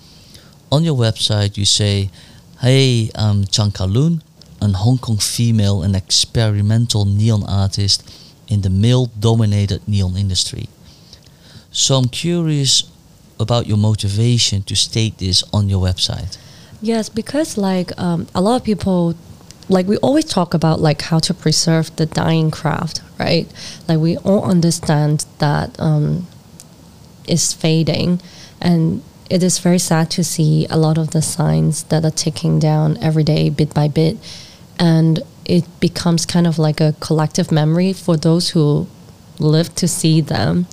[0.72, 2.10] On your website, you say,
[2.62, 4.22] Hey, I'm Chankalun,
[4.62, 8.04] a Hong Kong female and experimental neon artist
[8.48, 10.68] in the male dominated neon industry.
[11.72, 12.90] So I'm curious
[13.40, 16.38] about your motivation to state this on your website.
[16.82, 19.16] Yes, because like um, a lot of people
[19.68, 23.48] like we always talk about like how to preserve the dying craft right
[23.88, 26.28] like we all understand that um,
[27.28, 28.22] it's fading
[28.62, 32.60] and it is very sad to see a lot of the signs that are ticking
[32.60, 34.18] down every day bit by bit
[34.80, 38.88] and it becomes kind of like a collective memory for those who
[39.40, 40.68] live to see them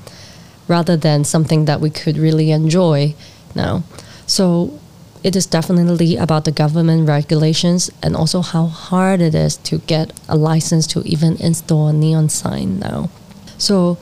[0.68, 3.14] rather than something that we could really enjoy
[3.54, 3.82] now
[4.26, 4.78] so
[5.22, 10.12] it is definitely about the government regulations and also how hard it is to get
[10.28, 13.08] a license to even install a neon sign now.
[13.56, 13.98] So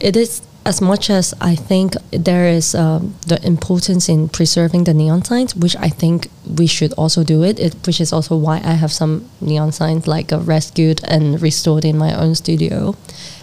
[0.00, 4.94] it is as much as I think there is um, the importance in preserving the
[4.94, 8.56] neon signs, which I think we should also do it, it, which is also why
[8.64, 12.96] I have some neon signs like uh, rescued and restored in my own studio.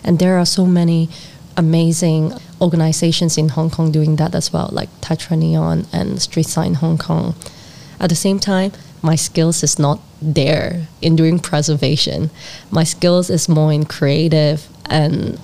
[0.04, 1.10] And there are so many
[1.56, 6.76] amazing organizations in Hong Kong doing that as well, like Tetra Neon and Street Sign
[6.76, 7.36] Hong Kong.
[8.00, 8.72] At the same time,
[9.04, 12.32] my skills is not there in doing preservation.
[12.72, 15.40] My skills is more in creative and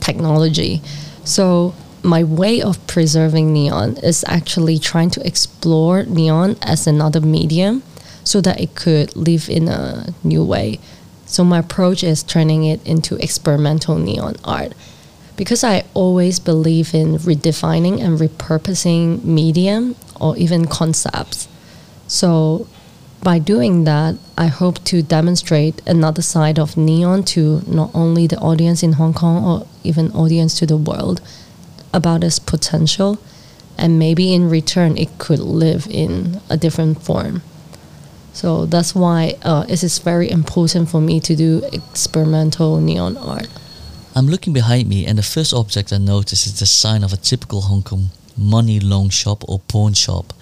[0.00, 0.80] technology.
[1.28, 7.82] So my way of preserving neon is actually trying to explore neon as another medium
[8.24, 10.80] so that it could live in a new way.
[11.26, 14.72] So my approach is turning it into experimental neon art
[15.36, 21.46] because I always believe in redefining and repurposing medium or even concepts.
[22.06, 22.66] So
[23.22, 28.38] by doing that, I hope to demonstrate another side of neon to not only the
[28.38, 31.20] audience in Hong Kong or even audience to the world
[31.92, 33.18] about its potential
[33.76, 37.42] and maybe in return it could live in a different form.
[38.32, 43.48] So that's why uh, it is very important for me to do experimental neon art.
[44.14, 47.16] I'm looking behind me, and the first object I notice is the sign of a
[47.16, 50.32] typical Hong Kong money loan shop or pawn shop.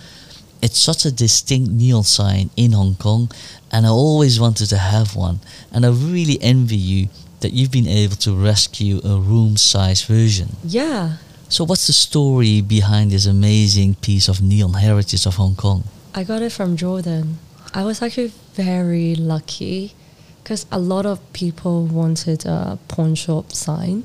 [0.66, 3.31] It's such a distinct neon sign in Hong Kong,
[3.70, 5.38] and I always wanted to have one.
[5.70, 10.57] And I really envy you that you've been able to rescue a room size version.
[10.64, 11.18] Yeah.
[11.48, 15.85] So, what's the story behind this amazing piece of neon heritage of Hong Kong?
[16.12, 17.38] I got it from Jordan.
[17.72, 19.94] I was actually very lucky
[20.42, 24.02] because a lot of people wanted a pawn shop sign,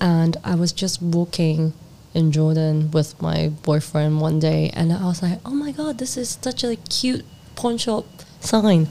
[0.00, 1.74] and I was just walking
[2.14, 6.16] in Jordan with my boyfriend one day, and I was like, "Oh my god, this
[6.16, 7.24] is such a cute
[7.56, 8.06] pawn shop
[8.40, 8.88] sign,"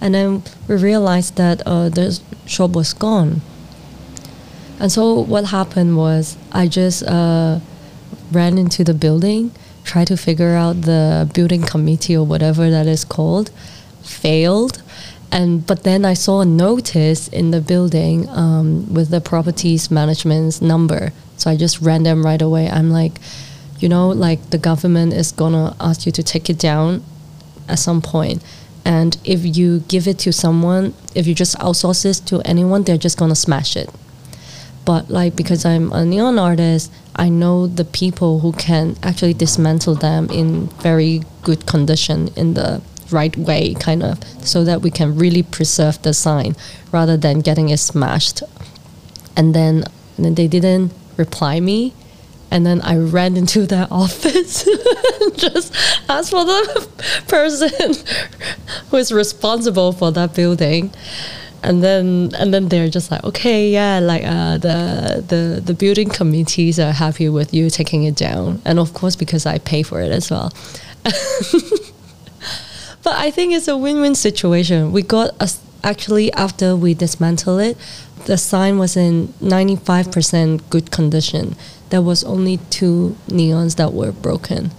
[0.00, 3.40] and then we realized that uh, the shop was gone.
[4.80, 7.60] And so what happened was I just uh,
[8.32, 9.52] ran into the building,
[9.84, 13.50] tried to figure out the building committee or whatever that is called,
[14.02, 14.82] failed.
[15.30, 20.60] And but then I saw a notice in the building um, with the properties management's
[20.60, 22.68] number, so I just ran them right away.
[22.70, 23.18] I'm like,
[23.80, 27.04] you know, like the government is gonna ask you to take it down
[27.68, 28.42] at some point.
[28.84, 32.98] and if you give it to someone, if you just outsource this to anyone, they're
[32.98, 33.88] just gonna smash it.
[34.84, 39.94] But like because I'm a neon artist, I know the people who can actually dismantle
[39.94, 45.16] them in very good condition in the right way, kind of, so that we can
[45.16, 46.54] really preserve the sign
[46.92, 48.42] rather than getting it smashed.
[49.36, 49.84] And then,
[50.16, 51.92] and then they didn't reply me,
[52.50, 55.74] And then I ran into their office, and just
[56.08, 56.88] asked for the
[57.28, 57.70] person
[58.90, 60.92] who is responsible for that building.
[61.62, 66.10] And then, and then they're just like, okay, yeah, like uh, the the the building
[66.10, 70.02] committees are happy with you taking it down, and of course because I pay for
[70.02, 70.52] it as well.
[73.02, 74.92] but I think it's a win-win situation.
[74.92, 75.48] We got a,
[75.82, 77.78] actually after we dismantle it,
[78.24, 81.56] the sign was in 95% good condition.
[81.90, 84.70] There was only two neons that were broken.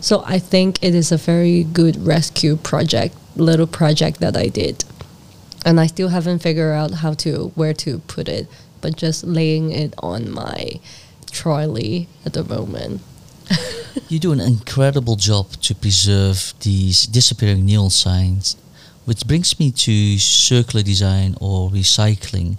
[0.00, 4.84] So I think it is a very good rescue project, little project that I did.
[5.64, 8.46] And I still haven't figured out how to where to put it,
[8.80, 10.80] but just laying it on my
[11.30, 13.02] trolley at the moment.
[14.08, 18.56] you do an incredible job to preserve these disappearing neon signs,
[19.04, 22.58] which brings me to circular design or recycling.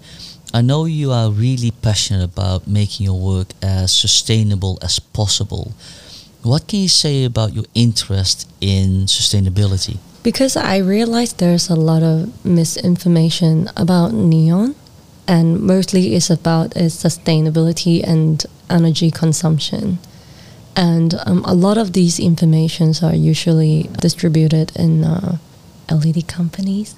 [0.54, 5.74] I know you are really passionate about making your work as sustainable as possible.
[6.42, 9.98] What can you say about your interest in sustainability?
[10.24, 14.76] Because I realized there's a lot of misinformation about neon,
[15.28, 20.00] and mostly it's about its sustainability and energy consumption.
[20.76, 25.38] And um, a lot of these informations are usually distributed in uh,
[25.90, 26.96] LED companies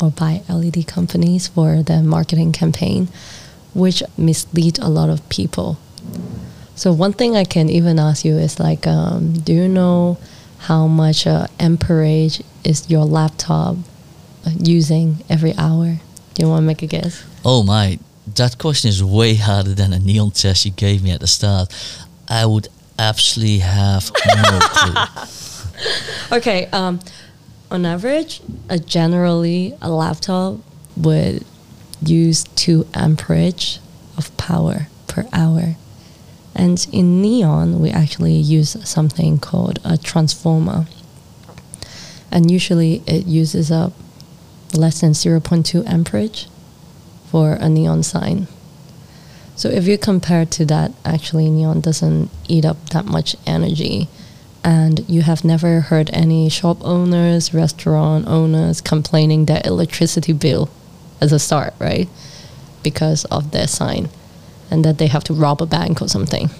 [0.00, 3.08] or by LED companies for the marketing campaign,
[3.74, 5.78] which mislead a lot of people.
[6.74, 10.18] So one thing I can even ask you is like, um, do you know
[10.58, 13.76] how much uh, amperage is your laptop
[14.44, 15.96] uh, using every hour?
[16.34, 17.24] Do you want to make a guess?
[17.44, 17.98] Oh my,
[18.34, 21.72] that question is way harder than a neon test you gave me at the start.
[22.28, 26.36] I would absolutely have no clue.
[26.36, 27.00] okay, um,
[27.70, 30.58] on average, a generally a laptop
[30.96, 31.44] would
[32.02, 33.80] use two amperage
[34.16, 35.76] of power per hour.
[36.54, 40.86] And in neon, we actually use something called a transformer.
[42.30, 43.92] And usually it uses up
[44.74, 46.48] less than 0.2 amperage
[47.26, 48.46] for a neon sign.
[49.54, 54.08] So if you compare to that, actually neon doesn't eat up that much energy.
[54.66, 60.68] And you have never heard any shop owners, restaurant owners complaining their electricity bill
[61.20, 62.08] as a start, right?
[62.82, 64.08] Because of their sign
[64.68, 66.50] and that they have to rob a bank or something.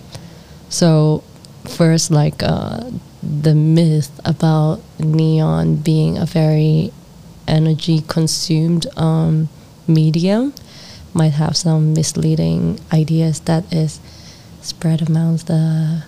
[0.69, 1.25] So
[1.65, 2.91] first like uh,
[3.25, 6.93] the myth about neon being a very
[7.49, 9.49] energy consumed um,
[9.89, 10.55] medium
[11.13, 13.99] might have some misleading ideas that is
[14.61, 16.05] spread amongst the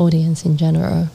[0.00, 1.08] audience in general.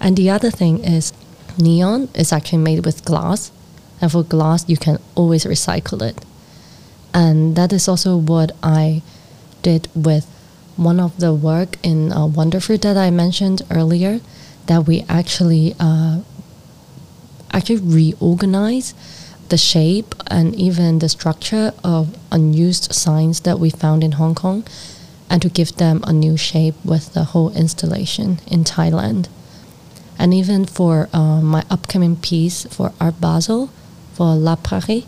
[0.00, 1.12] And the other thing is
[1.58, 3.52] neon is actually made with glass.
[4.00, 6.24] And for glass, you can always recycle it.
[7.14, 9.02] And that is also what I
[9.62, 10.26] did with
[10.76, 14.20] one of the work in uh, Wonderfruit that I mentioned earlier,
[14.66, 16.20] that we actually uh,
[17.52, 18.92] actually reorganize
[19.48, 24.64] the shape and even the structure of unused signs that we found in Hong Kong
[25.28, 29.28] and to give them a new shape with the whole installation in Thailand.
[30.18, 33.70] And even for uh, my upcoming piece for Art Basel,
[34.14, 35.06] for La Prairie,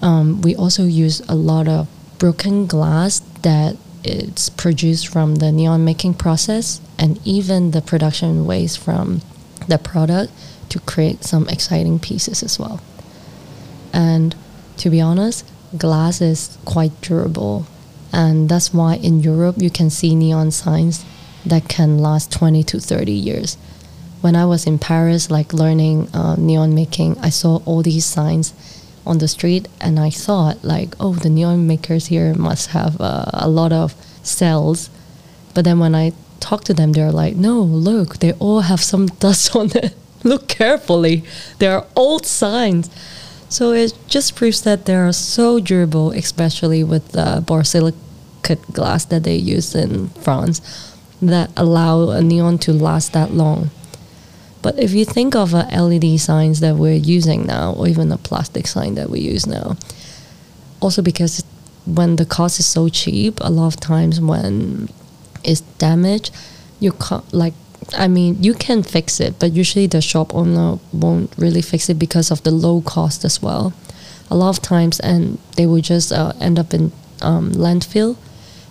[0.00, 1.88] um, we also use a lot of
[2.18, 8.78] broken glass that is produced from the neon making process and even the production waste
[8.78, 9.20] from
[9.68, 10.32] the product
[10.68, 12.80] to create some exciting pieces as well.
[13.92, 14.34] And
[14.78, 17.66] to be honest, glass is quite durable.
[18.12, 21.04] And that's why in Europe you can see neon signs
[21.46, 23.56] that can last 20 to 30 years.
[24.20, 28.52] When I was in Paris, like learning uh, neon making, I saw all these signs
[29.04, 33.24] on the street and I thought like, oh, the neon makers here must have uh,
[33.32, 34.90] a lot of cells.
[35.54, 39.06] But then when I talked to them, they're like, no, look, they all have some
[39.18, 39.94] dust on it.
[40.24, 41.24] look carefully.
[41.58, 42.90] They are old signs.
[43.52, 49.24] So it just proves that they are so durable, especially with the borosilicate glass that
[49.24, 50.62] they use in France,
[51.20, 53.70] that allow a neon to last that long.
[54.62, 58.66] But if you think of LED signs that we're using now, or even a plastic
[58.66, 59.76] sign that we use now,
[60.80, 61.44] also because
[61.84, 64.88] when the cost is so cheap, a lot of times when
[65.44, 66.30] it's damaged,
[66.80, 67.52] you can't like
[67.96, 71.98] I mean, you can fix it, but usually the shop owner won't really fix it
[71.98, 73.72] because of the low cost as well.
[74.30, 78.16] A lot of times, and they will just uh, end up in um, landfill.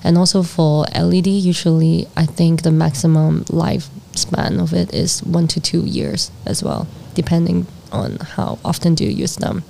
[0.04, 5.60] And also for LED, usually I think the maximum lifespan of it is one to
[5.60, 9.64] two years as well, depending on how often do you use them.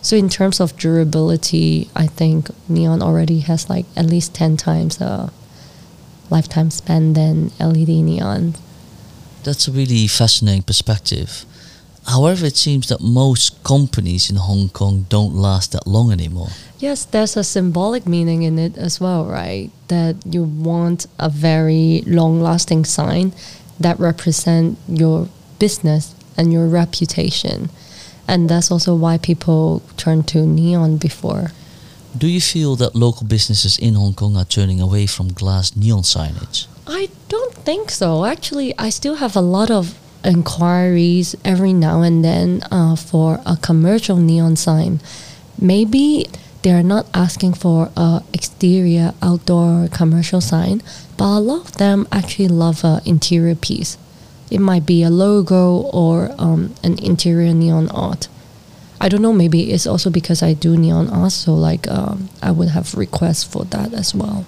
[0.00, 5.00] So in terms of durability, I think neon already has like at least ten times
[5.00, 5.30] uh,
[6.32, 8.54] lifetime span than LED neon.
[9.44, 11.44] That's a really fascinating perspective.
[12.06, 16.50] However, it seems that most companies in Hong Kong don't last that long anymore.
[16.80, 19.70] Yes, there's a symbolic meaning in it as well, right?
[19.86, 23.32] That you want a very long-lasting sign
[23.78, 25.28] that represent your
[25.60, 27.70] business and your reputation.
[28.26, 31.52] And that's also why people turn to neon before.
[32.16, 36.02] Do you feel that local businesses in Hong Kong are turning away from glass neon
[36.02, 36.66] signage?
[36.86, 38.26] I don't think so.
[38.26, 43.56] Actually, I still have a lot of inquiries every now and then uh, for a
[43.56, 45.00] commercial neon sign.
[45.58, 46.26] Maybe
[46.62, 50.82] they're not asking for a exterior outdoor commercial sign,
[51.16, 53.96] but a lot of them actually love an interior piece.
[54.50, 58.28] It might be a logo or um, an interior neon art.
[59.02, 59.32] I don't know.
[59.32, 63.42] Maybe it's also because I do neon art, so like um, I would have requests
[63.42, 64.46] for that as well.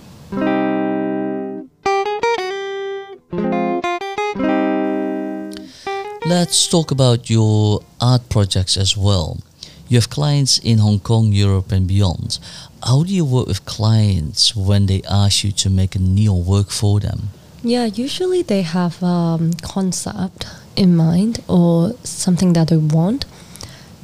[6.24, 9.40] Let's talk about your art projects as well.
[9.88, 12.38] You have clients in Hong Kong, Europe, and beyond.
[12.86, 16.70] How do you work with clients when they ask you to make a neon work
[16.70, 17.30] for them?
[17.64, 20.46] Yeah, usually they have a um, concept
[20.76, 23.24] in mind or something that they want.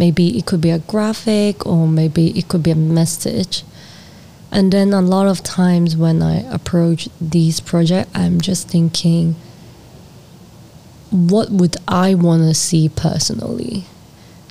[0.00, 3.64] Maybe it could be a graphic or maybe it could be a message.
[4.50, 9.36] And then a lot of times when I approach these projects, I'm just thinking,
[11.10, 13.84] what would I want to see personally?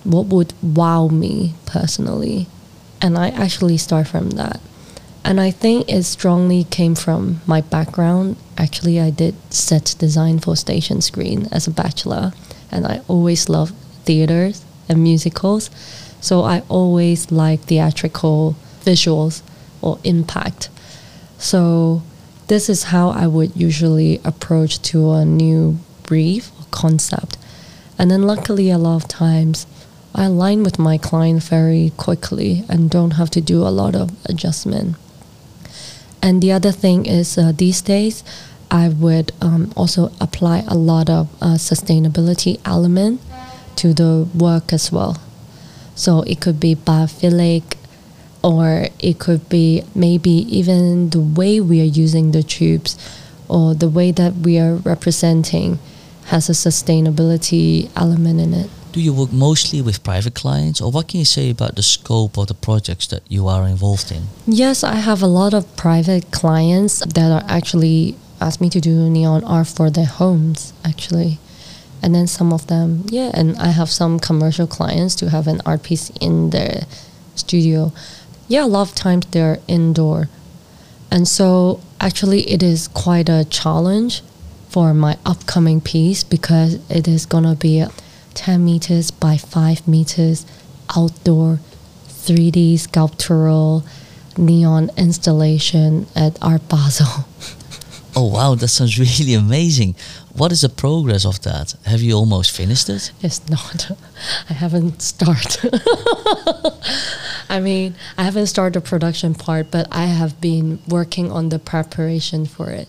[0.03, 2.45] What would wow me personally?
[3.01, 4.61] And I actually start from that.
[5.25, 8.35] And I think it strongly came from my background.
[8.55, 12.33] Actually, I did set design for station screen as a bachelor,
[12.71, 13.73] and I always loved
[14.05, 15.69] theaters and musicals.
[16.19, 19.41] So I always like theatrical visuals
[19.81, 20.69] or impact.
[21.37, 22.01] So
[22.47, 27.37] this is how I would usually approach to a new brief or concept.
[27.97, 29.67] And then luckily, a lot of times,
[30.15, 34.11] I align with my client very quickly and don't have to do a lot of
[34.25, 34.95] adjustment.
[36.21, 38.23] And the other thing is uh, these days,
[38.71, 43.21] I would um, also apply a lot of uh, sustainability element
[43.79, 45.17] to the work as well.
[45.95, 47.63] So it could be biophilic,
[48.41, 52.97] or it could be maybe even the way we are using the tubes,
[53.47, 55.79] or the way that we are representing
[56.25, 58.69] has a sustainability element in it.
[58.91, 62.37] Do you work mostly with private clients, or what can you say about the scope
[62.37, 64.23] of the projects that you are involved in?
[64.47, 69.09] Yes, I have a lot of private clients that are actually asked me to do
[69.09, 71.37] neon art for their homes, actually.
[72.01, 75.61] And then some of them, yeah, and I have some commercial clients to have an
[75.65, 76.83] art piece in their
[77.35, 77.91] studio.
[78.47, 80.29] Yeah, a lot of times they're indoor.
[81.11, 84.21] And so actually, it is quite a challenge
[84.69, 87.85] for my upcoming piece because it is gonna be
[88.35, 90.45] 10 meters by 5 meters
[90.95, 91.59] outdoor
[92.07, 93.83] 3D sculptural
[94.37, 97.25] neon installation at Art Basel.
[98.15, 99.95] oh wow, that sounds really amazing.
[100.33, 101.75] What is the progress of that?
[101.85, 103.11] Have you almost finished it?
[103.21, 103.91] It's not.
[104.49, 105.81] I haven't started.
[107.49, 111.59] I mean, I haven't started the production part, but I have been working on the
[111.59, 112.87] preparation for it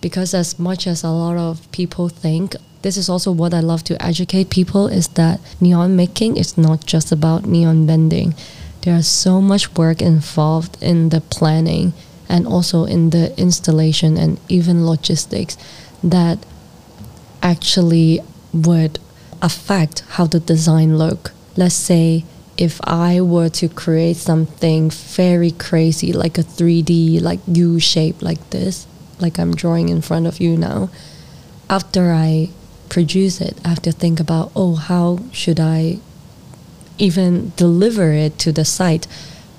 [0.00, 3.82] because as much as a lot of people think this is also what I love
[3.84, 8.34] to educate people is that neon making is not just about neon bending.
[8.82, 11.92] There is so much work involved in the planning
[12.28, 15.56] and also in the installation and even logistics
[16.02, 16.38] that
[17.42, 18.20] actually
[18.52, 18.98] would
[19.40, 21.32] affect how the design look.
[21.56, 22.24] Let's say
[22.56, 28.50] if I were to create something very crazy like a 3D like U shape like
[28.50, 28.86] this,
[29.20, 30.90] like I'm drawing in front of you now,
[31.70, 32.50] after I
[32.88, 35.98] produce it, I have to think about, oh, how should I
[36.98, 39.06] even deliver it to the site?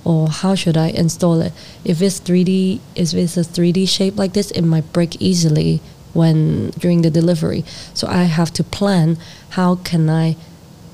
[0.03, 1.53] Or how should I install it?
[1.85, 5.81] If it's 3D, if it's a 3D shape like this, it might break easily
[6.13, 7.63] when during the delivery.
[7.93, 9.17] So I have to plan
[9.51, 10.35] how can I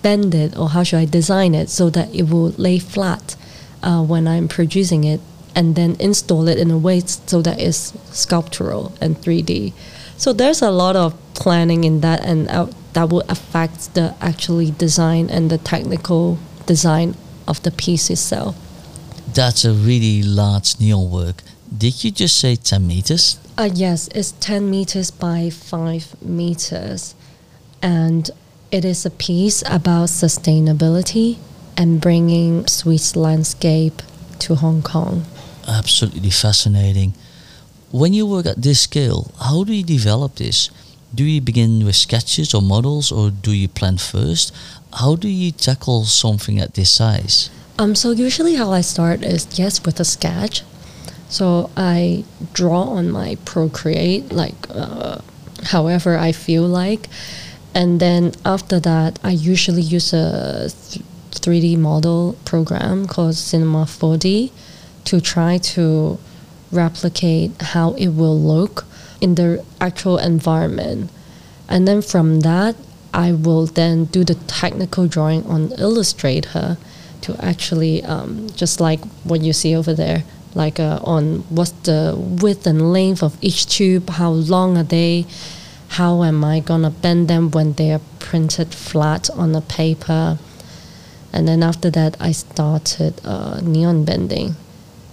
[0.02, 3.36] bend it or how should I design it so that it will lay flat
[3.82, 5.20] uh, when I'm producing it
[5.56, 9.74] and then install it in a way so that it's sculptural and 3D.
[10.18, 14.72] So there's a lot of planning in that, and uh, that will affect the actually
[14.72, 17.16] design and the technical design
[17.48, 18.56] of the piece itself.
[19.34, 21.42] That's a really large neon work.
[21.78, 23.40] Did you just say 10 meters?
[23.58, 27.16] Uh, yes, it's 10 meters by 5 meters.
[27.82, 28.30] And
[28.72, 31.38] it is a piece about sustainability
[31.78, 34.02] and bringing Swiss landscape
[34.40, 35.26] to Hong Kong
[35.68, 37.14] absolutely fascinating.
[37.92, 40.70] when you work at this scale, how do you develop this?
[41.14, 44.52] Do you begin with sketches or models, or do you plan first?
[44.92, 47.50] How do you tackle something at this size?
[47.80, 50.64] Um, so usually how I start is yes with a sketch.
[51.36, 52.24] So I
[52.54, 55.20] draw on my Procreate like uh,
[55.66, 57.10] however I feel like,
[57.74, 64.50] and then after that I usually use a th- 3D model program called Cinema 4D
[65.04, 66.18] to try to
[66.72, 68.86] replicate how it will look
[69.20, 71.12] in the actual environment,
[71.68, 72.78] and then from that
[73.14, 76.78] I will then do the technical drawing on Illustrator
[77.24, 80.24] to actually um, just like what you see over there
[80.56, 85.26] like uh, on what's the width and length of each tube how long are they
[85.90, 90.38] how am i gonna bend them when they are printed flat on the paper?
[91.32, 94.56] And then after that i started uh, neon bending.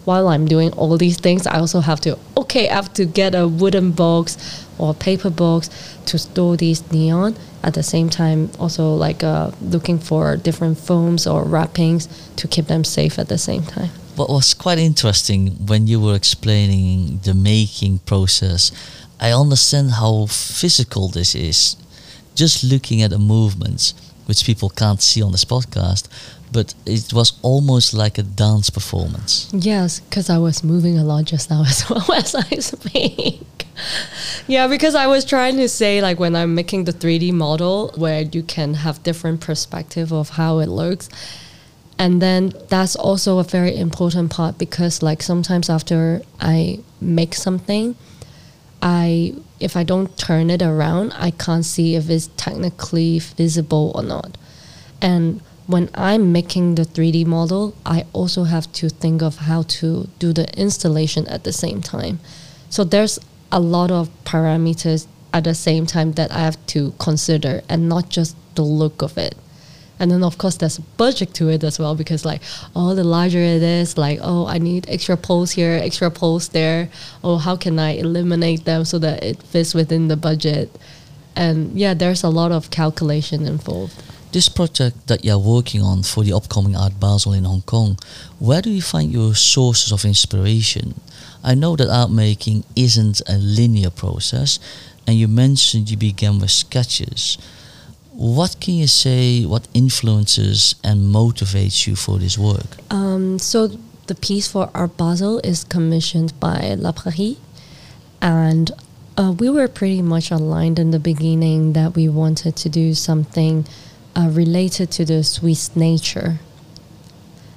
[0.05, 3.35] While i'm doing all these things i also have to okay i have to get
[3.35, 5.69] a wooden box or paper box
[6.07, 7.37] to store these neon.
[7.63, 12.67] At the same time also like uh, looking for different foams or wrappings to keep
[12.67, 17.35] them safe at the same time what was quite interesting when you were explaining the
[17.35, 18.73] making process
[19.21, 21.77] i understand how physical this is
[22.35, 23.95] just looking at the movements
[24.27, 26.09] which people can't see on this podcast
[26.53, 31.25] but it was almost like a dance performance yes because i was moving a lot
[31.25, 33.63] just now as well as i speak
[34.47, 38.23] yeah, because I was trying to say like when I'm making the 3D model where
[38.23, 41.09] you can have different perspective of how it looks.
[41.99, 47.95] And then that's also a very important part because like sometimes after I make something,
[48.83, 54.03] I if I don't turn it around, I can't see if it's technically visible or
[54.03, 54.37] not.
[55.01, 60.09] And when I'm making the 3D model, I also have to think of how to
[60.19, 62.19] do the installation at the same time.
[62.69, 63.21] So there's
[63.53, 68.09] a lot of parameters at the same time that I have to consider and not
[68.09, 69.37] just the look of it.
[70.03, 72.43] And then of course there's a budget to it as well because like
[72.75, 76.89] oh the larger it is, like oh I need extra poles here, extra poles there.
[77.23, 80.77] Oh how can I eliminate them so that it fits within the budget?
[81.37, 83.95] And yeah, there's a lot of calculation involved.
[84.33, 87.97] This project that you're working on for the upcoming Art Basel in Hong Kong,
[88.41, 90.95] where do you find your sources of inspiration?
[91.45, 94.59] I know that art making isn't a linear process,
[95.07, 97.39] and you mentioned you began with sketches.
[98.13, 99.45] What can you say?
[99.45, 102.77] What influences and motivates you for this work?
[102.91, 103.69] Um, so
[104.07, 107.39] the piece for Art Basel is commissioned by La Prairie,
[108.21, 108.71] and
[109.17, 113.67] uh, we were pretty much aligned in the beginning that we wanted to do something
[114.15, 116.41] uh, related to the Swiss nature.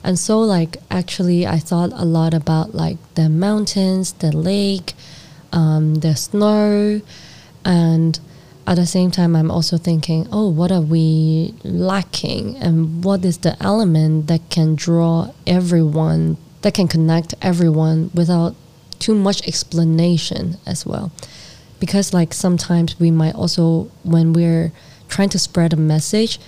[0.03, 4.93] And so, like, actually, I thought a lot about like the mountains, the lake,
[5.51, 7.01] um, the snow,
[7.65, 8.19] and
[8.67, 13.39] at the same time, I'm also thinking, oh, what are we lacking, and what is
[13.39, 18.55] the element that can draw everyone, that can connect everyone without
[18.97, 21.11] too much explanation as well,
[21.79, 24.71] because like sometimes we might also when we're
[25.09, 26.39] trying to spread a message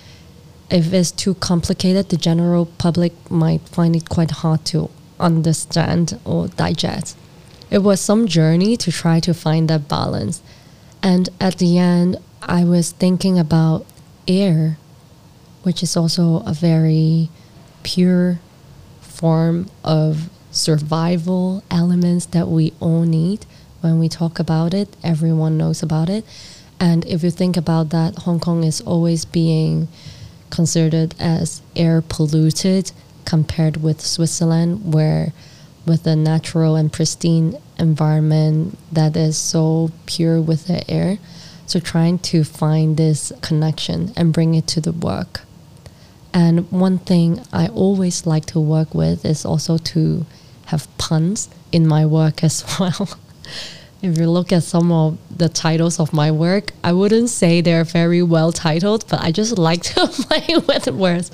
[0.69, 4.89] if it's too complicated, the general public might find it quite hard to
[5.19, 7.17] understand or digest.
[7.69, 10.41] It was some journey to try to find that balance.
[11.01, 13.85] And at the end, I was thinking about
[14.27, 14.77] air,
[15.63, 17.29] which is also a very
[17.83, 18.39] pure
[19.01, 23.45] form of survival elements that we all need.
[23.81, 26.25] When we talk about it, everyone knows about it.
[26.79, 29.87] And if you think about that, Hong Kong is always being
[30.49, 32.91] considered as air polluted
[33.25, 35.33] compared with Switzerland, where
[35.87, 41.17] with a natural and pristine environment that is so pure with the air.
[41.65, 45.41] So trying to find this connection and bring it to the work.
[46.33, 50.25] And one thing I always like to work with is also to
[50.67, 53.09] have puns in my work as well
[54.01, 57.83] if you look at some of the titles of my work, I wouldn't say they're
[57.83, 61.31] very well titled, but I just like to play with words.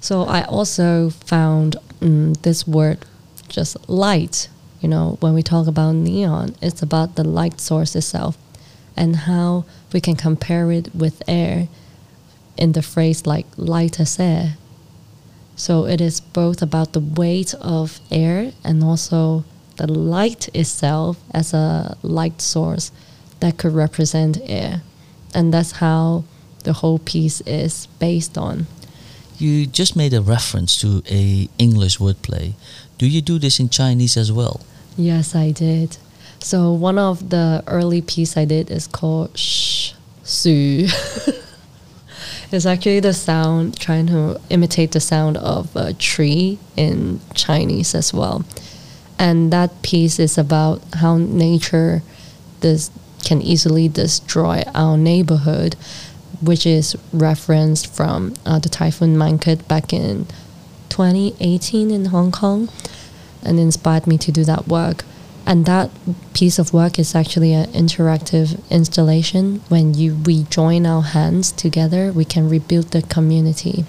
[0.00, 3.04] So I also found um, this word,
[3.52, 4.48] just light.
[4.80, 8.36] You know, when we talk about neon, it's about the light source itself
[8.96, 11.68] and how we can compare it with air
[12.56, 14.56] in the phrase like light as air.
[15.56, 19.44] So it is both about the weight of air and also
[19.76, 22.90] the light itself as a light source
[23.40, 24.82] that could represent air.
[25.34, 26.24] And that's how
[26.64, 28.66] the whole piece is based on.
[29.38, 32.54] You just made a reference to a English wordplay.
[33.02, 34.60] Do you do this in Chinese as well?
[34.96, 35.96] Yes, I did.
[36.38, 40.86] So one of the early piece I did is called Shh Su.
[42.52, 48.14] it's actually the sound trying to imitate the sound of a tree in Chinese as
[48.14, 48.44] well.
[49.18, 52.04] And that piece is about how nature
[52.60, 52.88] this
[53.24, 55.74] can easily destroy our neighborhood,
[56.40, 60.28] which is referenced from uh, the typhoon Mangkhut back in
[60.92, 62.68] 2018 in Hong Kong
[63.42, 65.04] and inspired me to do that work.
[65.46, 65.90] And that
[66.34, 69.62] piece of work is actually an interactive installation.
[69.70, 73.86] When you we join our hands together, we can rebuild the community,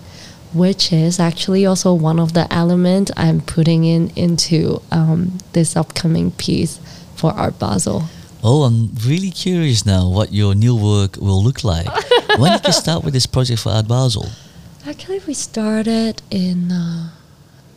[0.54, 6.32] which is actually also one of the elements I'm putting in into um, this upcoming
[6.32, 6.80] piece
[7.16, 8.06] for Art Basel.
[8.41, 11.88] Oh, I'm really curious now what your new work will look like.
[12.39, 14.30] when did you start with this project for Art Basel?
[14.86, 17.12] Actually, we started in uh,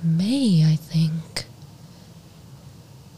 [0.02, 1.46] May, I think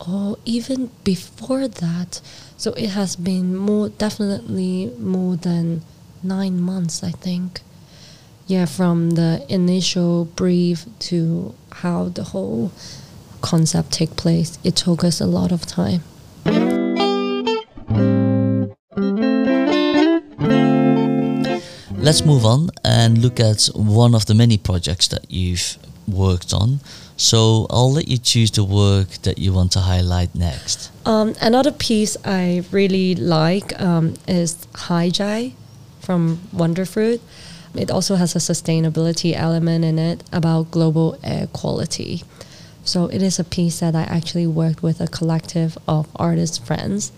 [0.08, 2.20] or even before that.
[2.56, 5.82] So it has been more, definitely more than
[6.22, 7.60] nine months, I think.
[8.46, 12.72] Yeah, from the initial brief to how the whole
[13.42, 16.02] concept take place, it took us a lot of time.
[22.08, 26.80] Let's move on and look at one of the many projects that you've worked on.
[27.18, 30.90] So I'll let you choose the work that you want to highlight next.
[31.04, 35.52] Um, another piece I really like um, is Haijai
[36.00, 37.20] from Wonderfruit.
[37.74, 42.22] It also has a sustainability element in it about global air quality.
[42.84, 47.12] So it is a piece that I actually worked with a collective of artist friends,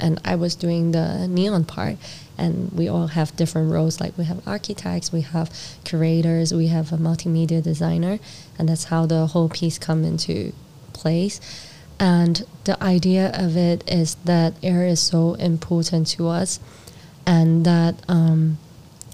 [0.00, 1.96] and I was doing the neon part
[2.38, 5.50] and we all have different roles like we have architects we have
[5.84, 8.18] curators we have a multimedia designer
[8.58, 10.52] and that's how the whole piece come into
[10.92, 11.40] place.
[11.98, 16.60] And the idea of it is that air is so important to us
[17.26, 18.58] and that um,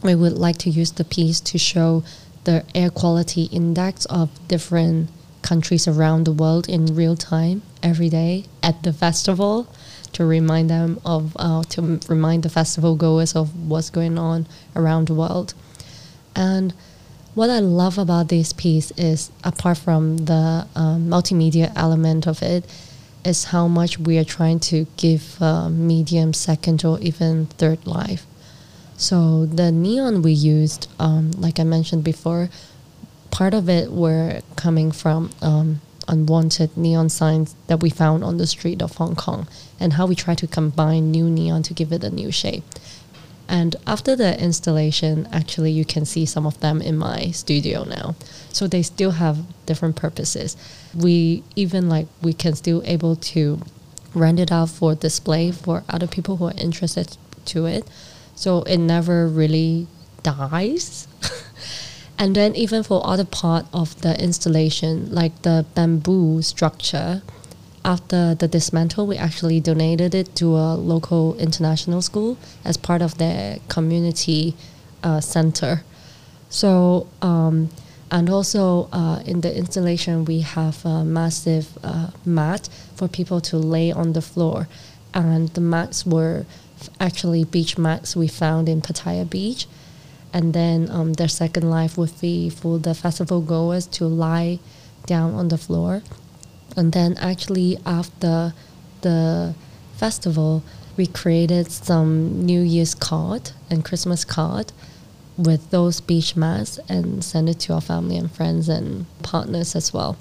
[0.02, 2.02] we would like to use the piece to show
[2.44, 5.10] the air quality index of different
[5.42, 9.66] countries around the world in real time every day at the festival
[10.12, 15.08] to remind them of uh, to remind the festival goers of what's going on around
[15.08, 15.54] the world.
[16.34, 16.72] And
[17.34, 22.64] what I love about this piece is, apart from the um, multimedia element of it,
[23.24, 28.26] is how much we are trying to give uh, medium second or even third life.
[28.96, 32.50] So the neon we used, um, like I mentioned before,
[33.30, 38.46] part of it were coming from um, unwanted neon signs that we found on the
[38.46, 39.46] street of Hong Kong
[39.78, 42.64] and how we try to combine new neon to give it a new shape.
[43.48, 48.14] And after the installation, actually, you can see some of them in my studio now.
[48.52, 50.56] So they still have different purposes.
[50.94, 53.60] We even like we can still able to
[54.14, 57.88] rent it out for display for other people who are interested to it.
[58.34, 59.86] So it never really
[60.22, 61.08] dies.
[62.18, 67.22] And then even for other part of the installation, like the bamboo structure,
[67.84, 73.18] after the dismantle, we actually donated it to a local international school as part of
[73.18, 74.54] their community
[75.02, 75.84] uh, center.
[76.50, 77.70] So, um,
[78.10, 83.56] and also uh, in the installation, we have a massive uh, mat for people to
[83.56, 84.68] lay on the floor.
[85.14, 86.46] And the mats were
[87.00, 89.66] actually beach mats we found in Pattaya Beach
[90.32, 94.58] and then um, their second life would be for the festival goers to lie
[95.06, 96.02] down on the floor.
[96.76, 98.52] And then actually after
[99.00, 99.54] the
[99.96, 100.62] festival
[100.96, 104.72] we created some new year's card and christmas card
[105.38, 109.94] with those beach mats and send it to our family and friends and partners as
[109.94, 110.16] well.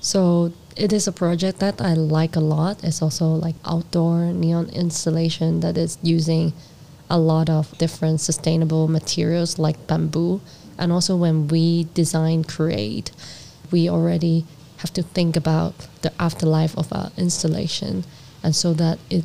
[0.00, 2.82] So it is a project that i like a lot.
[2.82, 6.52] It's also like outdoor neon installation that is using
[7.10, 10.40] a lot of different sustainable materials like bamboo.
[10.78, 13.10] And also, when we design, create,
[13.70, 14.46] we already
[14.78, 18.04] have to think about the afterlife of our installation.
[18.42, 19.24] And so that it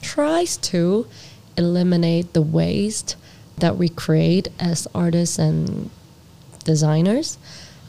[0.00, 1.08] tries to
[1.56, 3.16] eliminate the waste
[3.58, 5.90] that we create as artists and
[6.64, 7.38] designers.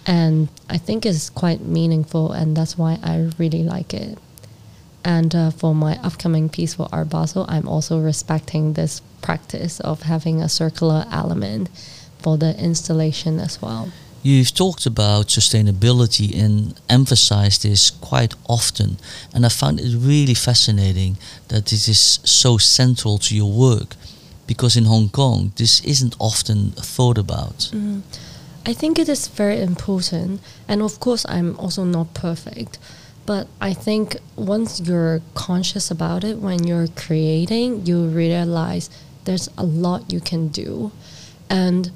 [0.07, 4.17] And I think it's quite meaningful, and that's why I really like it.
[5.03, 10.03] And uh, for my upcoming piece for Art Basel, I'm also respecting this practice of
[10.03, 11.69] having a circular element
[12.19, 13.91] for the installation as well.
[14.23, 18.97] You've talked about sustainability and emphasized this quite often,
[19.33, 23.95] and I found it really fascinating that this is so central to your work
[24.47, 27.69] because in Hong Kong this isn't often thought about.
[27.71, 28.01] Mm.
[28.65, 32.79] I think it is very important, and of course, I'm also not perfect
[33.27, 38.89] But I think once you're conscious about it, when you're creating, you realize
[39.25, 40.93] there's a lot you can do.
[41.49, 41.91] And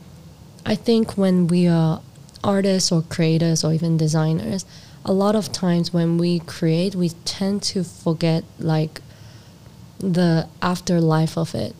[0.65, 2.01] I think when we are
[2.43, 4.65] artists or creators or even designers,
[5.05, 8.99] a lot of times when we create, we tend to forget like
[9.99, 11.75] the afterlife of it.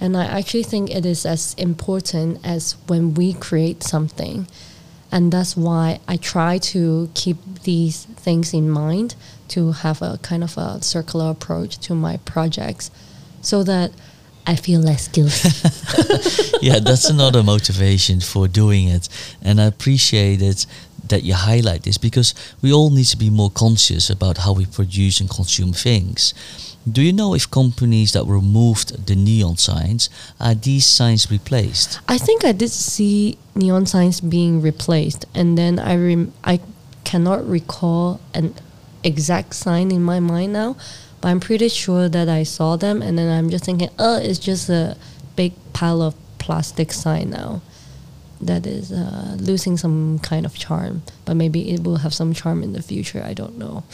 [0.00, 4.46] And I actually think it is as important as when we create something.
[5.10, 9.14] And that's why I try to keep these things in mind
[9.48, 12.90] to have a kind of a circular approach to my projects
[13.40, 13.92] so that
[14.46, 15.50] I feel less guilty.
[16.62, 19.08] yeah, that's another motivation for doing it.
[19.42, 20.66] And I appreciate it
[21.08, 24.66] that you highlight this because we all need to be more conscious about how we
[24.66, 26.32] produce and consume things.
[26.90, 30.10] Do you know if companies that removed the neon signs
[30.40, 32.00] are these signs replaced?
[32.08, 36.60] I think I did see neon signs being replaced, and then I rem- I
[37.12, 38.54] cannot recall an
[39.04, 40.74] exact sign in my mind now,
[41.20, 44.38] but I'm pretty sure that I saw them, and then I'm just thinking, oh, it's
[44.38, 44.96] just a
[45.36, 47.60] big pile of plastic sign now
[48.40, 52.62] that is uh, losing some kind of charm, but maybe it will have some charm
[52.62, 53.22] in the future.
[53.22, 53.84] I don't know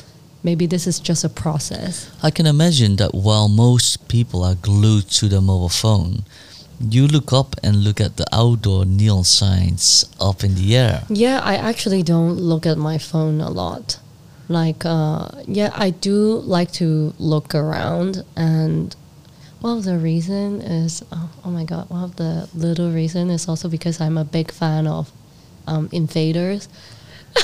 [0.44, 2.08] maybe this is just a process.
[2.22, 6.24] I can imagine that while most people are glued to their mobile phone,
[6.80, 11.02] you look up and look at the outdoor neon signs up in the air.
[11.08, 13.98] Yeah, I actually don't look at my phone a lot.
[14.48, 18.94] Like, uh, yeah, I do like to look around, and
[19.60, 23.68] Well, the reason is, oh, oh, my god, one of the little reason is also
[23.68, 25.10] because I'm a big fan of
[25.66, 26.68] um, invaders.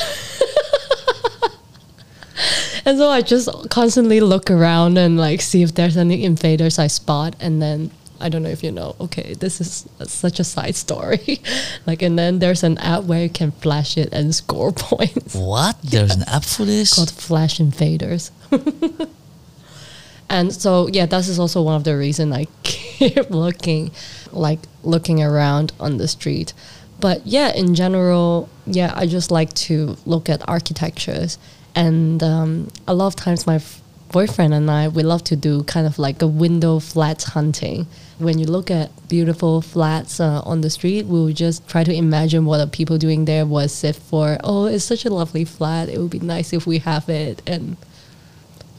[2.84, 6.86] and so I just constantly look around and like see if there's any invaders I
[6.86, 7.90] spot, and then
[8.24, 8.96] I don't know if you know.
[8.98, 11.40] Okay, this is such a side story.
[11.86, 15.34] like, and then there's an app where you can flash it and score points.
[15.34, 15.76] What?
[15.82, 18.30] There's an app for this called Flash Invaders.
[20.30, 23.90] and so yeah, that is also one of the reason I keep looking,
[24.32, 26.54] like looking around on the street.
[27.00, 31.36] But yeah, in general, yeah, I just like to look at architectures
[31.74, 33.82] and um, a lot of times my f-
[34.14, 37.88] boyfriend and I we love to do kind of like a window flat hunting.
[38.18, 42.44] When you look at beautiful flats uh, on the street, we'll just try to imagine
[42.44, 44.38] what the people doing there was it for.
[44.44, 45.88] Oh, it's such a lovely flat.
[45.88, 47.76] It would be nice if we have it and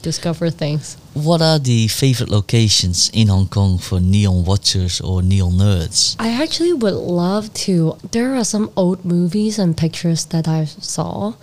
[0.02, 0.96] discover things.
[1.14, 6.16] What are the favorite locations in Hong Kong for neon watchers or neon nerds?
[6.18, 7.98] I actually would love to.
[8.14, 11.34] There are some old movies and pictures that I saw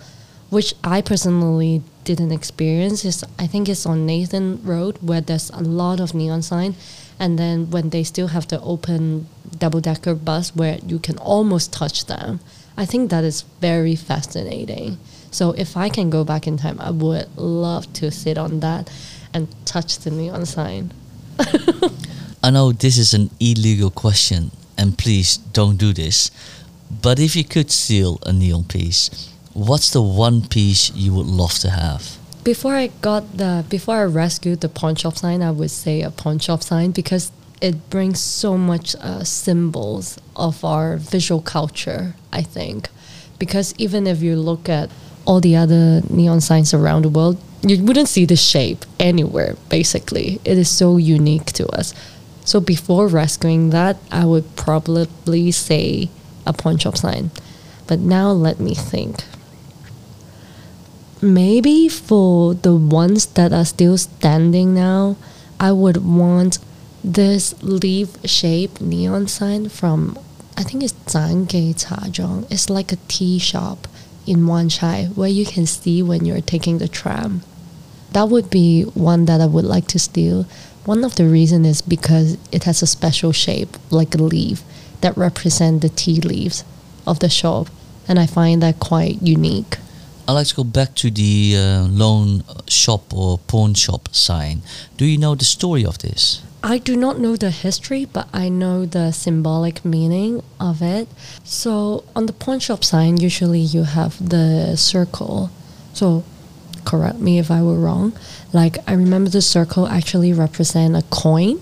[0.53, 5.61] which I personally didn't experience is I think it's on Nathan Road where there's a
[5.61, 6.75] lot of neon sign
[7.19, 9.27] and then when they still have the open
[9.57, 12.39] double decker bus where you can almost touch them.
[12.75, 14.97] I think that is very fascinating.
[15.31, 18.91] So if I can go back in time, I would love to sit on that
[19.33, 20.91] and touch the neon sign.
[22.43, 26.31] I know this is an illegal question and please don't do this.
[27.01, 31.53] But if you could steal a neon piece, what's the one piece you would love
[31.59, 32.17] to have?
[32.43, 36.11] Before I got the before I rescued the pawn shop sign, I would say a
[36.11, 37.31] pawn shop sign because
[37.61, 42.15] it brings so much uh, symbols of our visual culture.
[42.33, 42.89] I think
[43.39, 44.89] because even if you look at
[45.25, 49.55] all the other neon signs around the world, you wouldn't see the shape anywhere.
[49.69, 51.93] Basically, it is so unique to us.
[52.43, 56.09] So before rescuing that, I would probably say
[56.45, 57.31] a pawn shop sign.
[57.87, 59.23] But now let me think
[61.23, 65.15] maybe for the ones that are still standing now,
[65.59, 66.59] I would want
[67.03, 70.17] this leaf shaped neon sign from
[70.55, 72.45] I think it's Zhangge Chazhuang.
[72.51, 73.87] It's like a tea shop
[74.27, 77.41] in Wan Chai where you can see when you're taking the tram.
[78.11, 80.45] That would be one that I would like to steal.
[80.85, 84.61] One of the reasons is because it has a special shape, like a leaf,
[85.01, 86.63] that represent the tea leaves
[87.07, 87.69] of the shop,
[88.07, 89.77] and I find that quite unique.
[90.25, 94.61] I'd like to go back to the uh, loan shop or pawn shop sign.
[94.95, 96.41] Do you know the story of this?
[96.63, 101.09] I do not know the history, but I know the symbolic meaning of it.
[101.43, 105.51] So, on the pawn shop sign, usually you have the circle.
[105.91, 106.23] So,
[106.85, 108.13] correct me if I were wrong.
[108.53, 111.61] Like, I remember the circle actually represent a coin,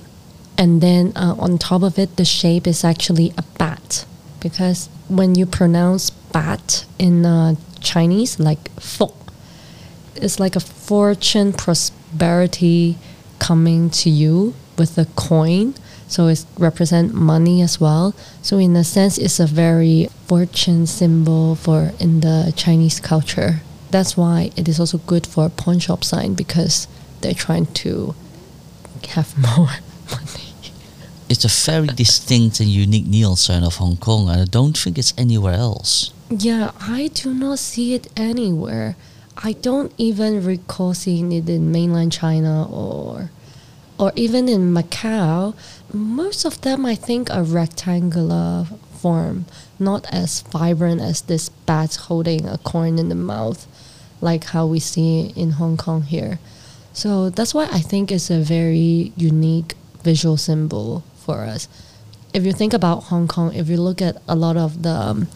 [0.55, 4.05] and then uh, on top of it, the shape is actually a bat.
[4.39, 9.13] Because when you pronounce bat in uh, Chinese, like fo.
[10.15, 12.97] It's like a fortune, prosperity
[13.39, 15.73] coming to you with a coin.
[16.07, 18.13] So it represent money as well.
[18.41, 23.61] So in a sense, it's a very fortune symbol for in the Chinese culture.
[23.91, 26.87] that's why it is also good for a pawn shop sign because
[27.19, 28.15] they're trying to
[29.09, 29.75] have more
[30.09, 30.53] money.
[31.29, 34.97] It's a very distinct and unique neon sign of Hong Kong, and I don't think
[34.97, 36.11] it's anywhere else.
[36.33, 38.95] Yeah, I do not see it anywhere.
[39.43, 43.31] I don't even recall seeing it in mainland China or
[43.99, 45.53] or even in Macau.
[45.91, 48.65] Most of them I think are rectangular
[48.97, 49.43] form,
[49.77, 53.67] not as vibrant as this bat holding a coin in the mouth
[54.21, 56.39] like how we see in Hong Kong here.
[56.93, 61.67] So that's why I think it's a very unique visual symbol for us.
[62.33, 65.27] If you think about Hong Kong, if you look at a lot of the um,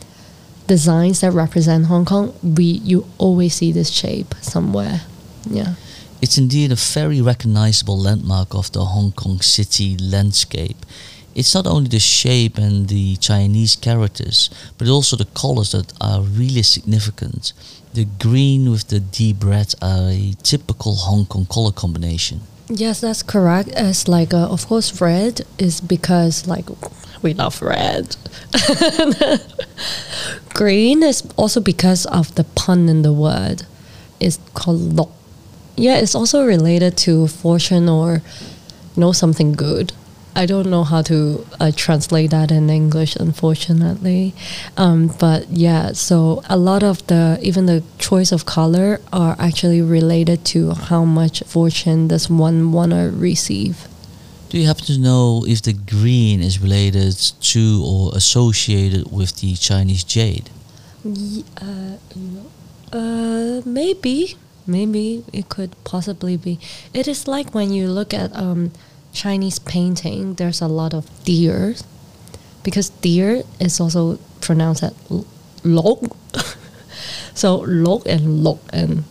[0.67, 5.01] designs that represent Hong Kong, we you always see this shape somewhere.
[5.49, 5.75] Yeah.
[6.21, 10.77] It's indeed a very recognizable landmark of the Hong Kong city landscape.
[11.35, 16.21] It's not only the shape and the Chinese characters, but also the colors that are
[16.21, 17.51] really significant.
[17.93, 22.41] The green with the deep red are a typical Hong Kong color combination.
[22.69, 23.69] Yes, that's correct.
[23.69, 26.65] As like, uh, of course, red is because like
[27.25, 28.15] we love red.
[30.53, 33.63] Green is also because of the pun in the word.
[34.19, 35.09] It's called lok.
[35.75, 38.21] Yeah, it's also related to fortune or
[38.95, 39.91] you know something good.
[40.37, 44.33] I don't know how to uh, translate that in English, unfortunately.
[44.77, 49.81] Um, but yeah, so a lot of the even the choice of color are actually
[49.81, 53.87] related to how much fortune does one want to receive.
[54.55, 57.17] Do you happen to know if the green is related
[57.51, 60.49] to or associated with the Chinese jade?
[61.61, 61.97] uh,
[62.93, 66.57] uh, maybe, maybe it could possibly be.
[66.93, 68.71] It is like when you look at um,
[69.11, 71.75] Chinese painting, there's a lot of deer,
[72.63, 74.93] because deer is also pronounced as
[75.65, 75.99] lok.
[77.33, 79.03] so lok and lok and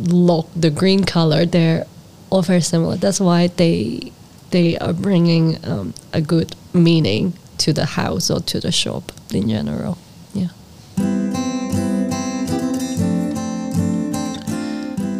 [0.00, 1.86] lok, the green color, they're
[2.30, 2.96] all very similar.
[2.96, 4.12] That's why they
[4.56, 9.48] they are bringing um, a good meaning to the house or to the shop in
[9.48, 9.98] general.
[10.32, 10.52] Yeah.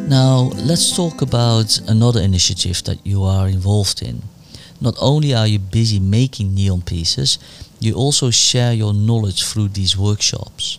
[0.08, 0.36] Now,
[0.70, 4.22] let's talk about another initiative that you are involved in.
[4.80, 7.38] Not only are you busy making neon pieces,
[7.78, 10.78] you also share your knowledge through these workshops.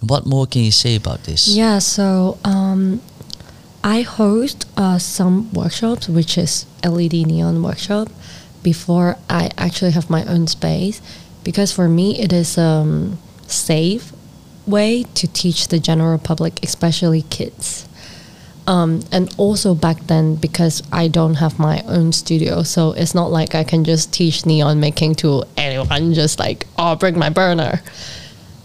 [0.00, 1.48] What more can you say about this?
[1.48, 3.02] Yeah, so um,
[3.82, 8.08] I host uh, some workshops, which is LED neon workshop,
[8.62, 11.00] before I actually have my own space,
[11.44, 14.12] because for me it is um, safe
[14.66, 17.88] way to teach the general public, especially kids.
[18.66, 23.30] Um, and also back then because I don't have my own studio, so it's not
[23.30, 26.12] like I can just teach neon making to anyone.
[26.12, 27.80] Just like oh, bring my burner.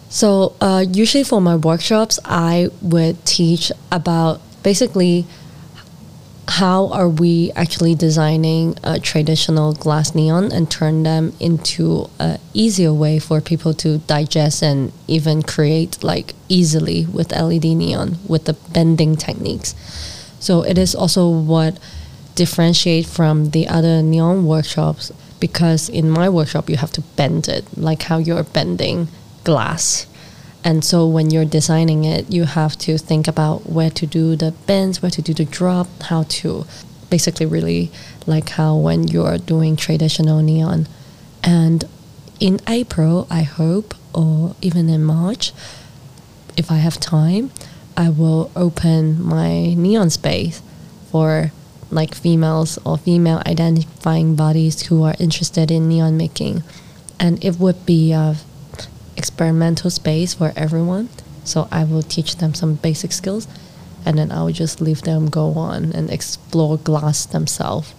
[0.10, 5.26] So uh, usually for my workshops, I would teach about basically
[6.48, 12.94] how are we actually designing a traditional glass neon and turn them into an easier
[12.94, 18.54] way for people to digest and even create like easily with LED neon with the
[18.74, 19.74] bending techniques.
[20.40, 21.80] So it is also what
[22.36, 27.66] differentiate from the other neon workshops because in my workshop you have to bend it
[27.78, 29.08] like how you're bending
[29.44, 30.08] glass
[30.64, 34.52] and so when you're designing it, you have to think about where to do the
[34.66, 36.66] bends, where to do the drop, how to
[37.10, 37.92] basically really
[38.26, 40.88] like how when you're doing traditional neon.
[41.44, 41.84] And
[42.40, 45.52] in April, I hope, or even in March,
[46.56, 47.52] if I have time,
[47.98, 50.62] I will open my neon space
[51.12, 51.52] for
[51.92, 56.64] like females or female identifying bodies who are interested in neon making.
[57.20, 58.38] And it would be a
[59.18, 61.10] experimental space for everyone.
[61.44, 63.48] So I will teach them some basic skills
[64.06, 67.94] and then I will just leave them go on and explore glass themselves.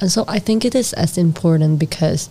[0.00, 2.28] And so I think it is as important because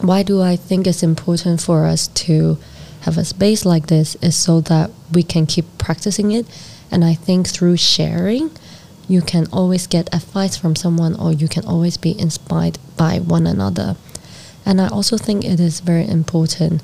[0.00, 2.58] why do I think it's important for us to
[3.02, 6.46] have a space like this is so that we can keep practicing it.
[6.90, 8.50] And I think through sharing,
[9.08, 13.46] you can always get advice from someone or you can always be inspired by one
[13.46, 13.96] another.
[14.64, 16.82] And I also think it is very important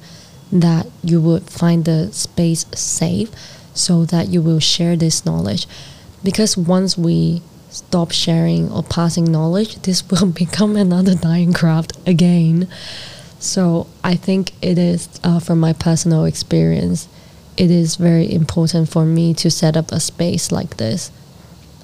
[0.52, 3.30] that you would find the space safe
[3.74, 5.66] so that you will share this knowledge.
[6.22, 12.68] Because once we stop sharing or passing knowledge, this will become another dying craft again.
[13.38, 17.08] So I think it is, uh, from my personal experience,
[17.56, 21.10] it is very important for me to set up a space like this.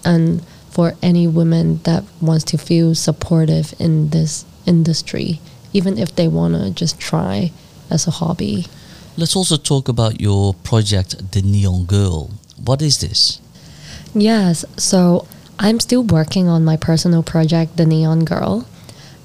[0.04, 5.40] And for any woman that wants to feel supportive in this industry,
[5.72, 7.52] even if they want to just try
[7.90, 8.66] as a hobby.
[9.16, 12.30] Let's also talk about your project, The Neon Girl.
[12.62, 13.40] What is this?
[14.14, 15.26] Yes, so
[15.58, 18.66] I'm still working on my personal project, The Neon Girl.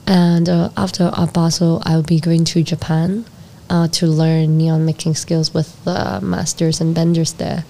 [0.05, 3.26] And uh, after Basel, I'll be going to Japan
[3.70, 7.64] uh, to learn neon making skills with the masters and benders there.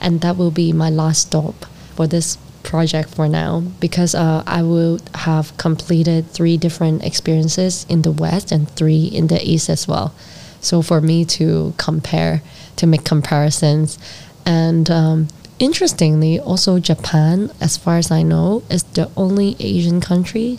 [0.00, 4.62] And that will be my last stop for this project for now because uh, I
[4.62, 9.88] will have completed three different experiences in the West and three in the East as
[9.88, 10.12] well.
[10.60, 12.42] So for me to compare,
[12.76, 13.98] to make comparisons,
[14.44, 15.28] and um,
[15.58, 20.58] interestingly, also Japan, as far as I know, is the only Asian country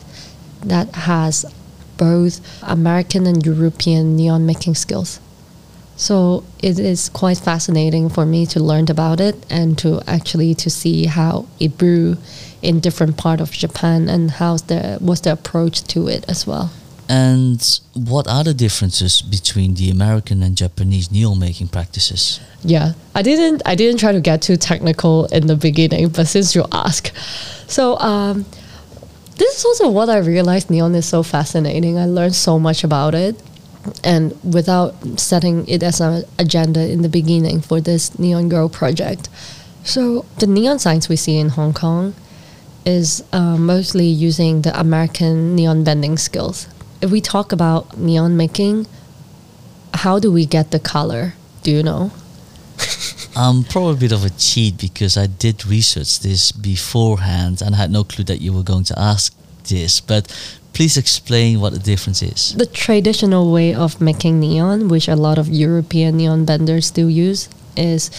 [0.62, 1.46] that has
[1.98, 5.20] both American and European neon making skills.
[5.96, 10.70] So it is quite fascinating for me to learn about it and to actually to
[10.70, 12.18] see how it brew
[12.62, 16.72] in different part of Japan and how's the what's the approach to it as well.
[17.10, 22.42] And what are the differences between the American and Japanese neon making practices?
[22.64, 26.54] Yeah, I didn't I didn't try to get too technical in the beginning, but since
[26.54, 27.14] you ask,
[27.68, 28.46] so um,
[29.38, 31.98] this is also what I realized neon is so fascinating.
[31.98, 33.42] I learned so much about it.
[34.04, 39.30] And without setting it as an agenda in the beginning for this Neon Girl project.
[39.86, 42.14] So, the neon signs we see in Hong Kong
[42.86, 46.68] is uh, mostly using the American neon bending skills.
[47.02, 48.88] If we talk about neon making,
[49.94, 51.34] how do we get the color?
[51.64, 52.12] Do you know?
[53.36, 57.78] I'm probably a bit of a cheat because I did research this beforehand and I
[57.78, 59.34] had no clue that you were going to ask
[59.66, 60.02] this.
[60.02, 60.28] But
[60.74, 62.54] please explain what the difference is.
[62.56, 67.50] The traditional way of making neon, which a lot of European neon vendors still use,
[67.76, 68.10] is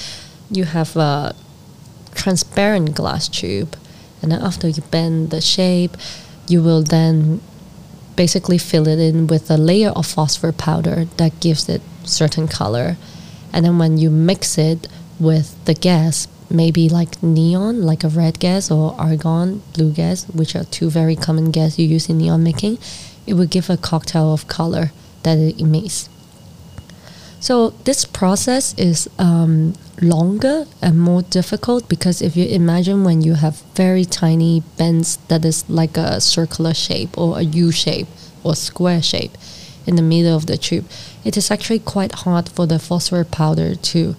[0.50, 1.34] you have a
[2.14, 3.76] transparent glass tube,
[4.22, 5.96] and then after you bend the shape,
[6.48, 7.40] you will then
[8.18, 12.96] basically fill it in with a layer of phosphor powder that gives it certain color.
[13.52, 14.88] And then when you mix it
[15.20, 20.56] with the gas, maybe like neon, like a red gas, or argon, blue gas, which
[20.56, 22.78] are two very common gas you use in neon making,
[23.24, 24.90] it will give a cocktail of color
[25.22, 26.08] that it emits.
[27.40, 33.34] So this process is um, longer and more difficult because if you imagine when you
[33.34, 38.08] have very tiny bends that is like a circular shape or a U shape
[38.42, 39.32] or square shape
[39.86, 40.86] in the middle of the tube,
[41.24, 44.16] it is actually quite hard for the phosphor powder to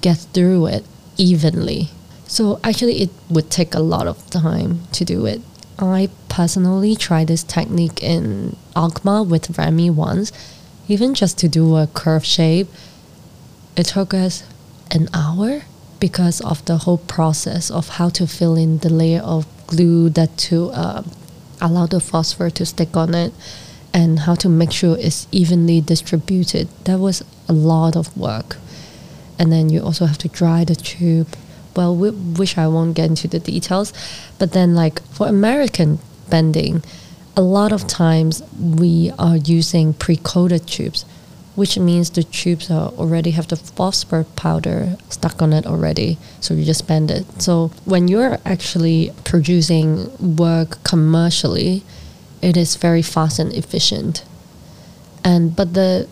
[0.00, 0.84] get through it
[1.16, 1.88] evenly.
[2.26, 5.40] So actually, it would take a lot of time to do it.
[5.78, 10.30] I personally tried this technique in ACMA with Remy once,
[10.90, 12.68] even just to do a curve shape.
[13.76, 14.44] It took us
[14.90, 15.62] an hour
[15.98, 20.36] because of the whole process of how to fill in the layer of glue that
[20.36, 21.02] to uh,
[21.60, 23.32] allow the phosphor to stick on it
[23.92, 26.68] and how to make sure it's evenly distributed.
[26.84, 28.56] That was a lot of work
[29.40, 31.34] and then you also have to dry the tube.
[31.74, 33.94] Well, we, which I won't get into the details,
[34.38, 36.82] but then like for American bending,
[37.36, 41.04] a lot of times we are using pre-coated tubes,
[41.54, 46.54] which means the tubes are already have the phosphor powder stuck on it already, so
[46.54, 47.24] you just bend it.
[47.40, 51.82] So when you're actually producing work commercially,
[52.42, 54.24] it is very fast and efficient.
[55.24, 56.08] And but the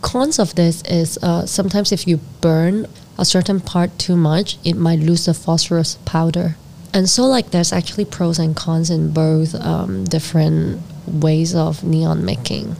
[0.00, 2.86] cons of this is uh, sometimes if you burn
[3.18, 6.56] a certain part too much, it might lose the phosphorus powder.
[6.94, 12.24] And so, like, there's actually pros and cons in both um, different ways of neon
[12.24, 12.76] making.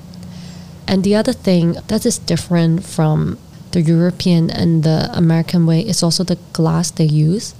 [0.87, 3.39] And the other thing that is different from
[3.71, 7.55] the European and the American way is also the glass they use.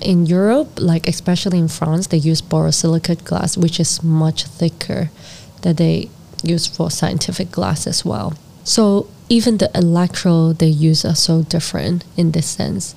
[0.00, 5.10] In Europe, like especially in France, they use borosilicate glass, which is much thicker
[5.62, 6.08] that they
[6.42, 8.34] use for scientific glass as well.
[8.64, 12.94] So even the electrode they use are so different in this sense.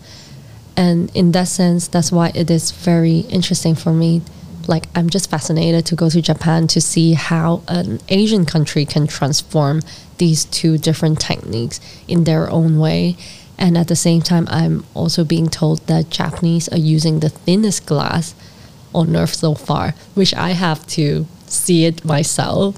[0.75, 4.21] And in that sense, that's why it is very interesting for me.
[4.67, 9.07] Like, I'm just fascinated to go to Japan to see how an Asian country can
[9.07, 9.81] transform
[10.17, 13.17] these two different techniques in their own way.
[13.57, 17.85] And at the same time, I'm also being told that Japanese are using the thinnest
[17.85, 18.33] glass
[18.93, 22.77] on earth so far, which I have to see it myself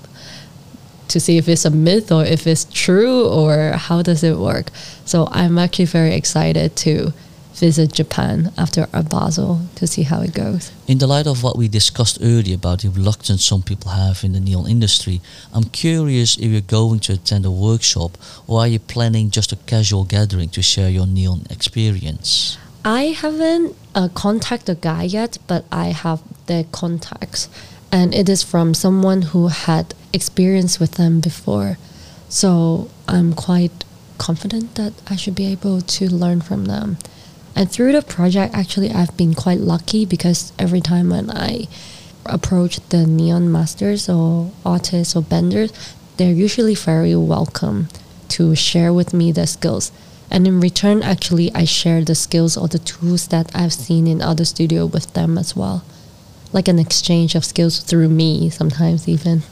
[1.09, 4.71] to see if it's a myth or if it's true or how does it work.
[5.05, 7.13] So I'm actually very excited to
[7.53, 10.71] visit Japan after Art Basel to see how it goes.
[10.87, 14.33] In the light of what we discussed earlier about the reluctance some people have in
[14.33, 15.21] the neon industry,
[15.53, 19.55] I'm curious if you're going to attend a workshop or are you planning just a
[19.55, 22.57] casual gathering to share your neon experience?
[22.85, 27.47] I haven't uh, contacted the guy yet, but I have their contacts
[27.91, 31.77] and it is from someone who had experience with them before.
[32.27, 33.85] So I'm quite
[34.17, 36.97] confident that I should be able to learn from them.
[37.55, 41.67] And through the project, actually, I've been quite lucky because every time when I
[42.25, 45.71] approach the neon masters or artists or benders,
[46.17, 47.89] they're usually very welcome
[48.29, 49.91] to share with me their skills.
[50.31, 54.21] And in return, actually, I share the skills or the tools that I've seen in
[54.21, 55.83] other studio with them as well.
[56.51, 59.43] Like an exchange of skills through me, sometimes even.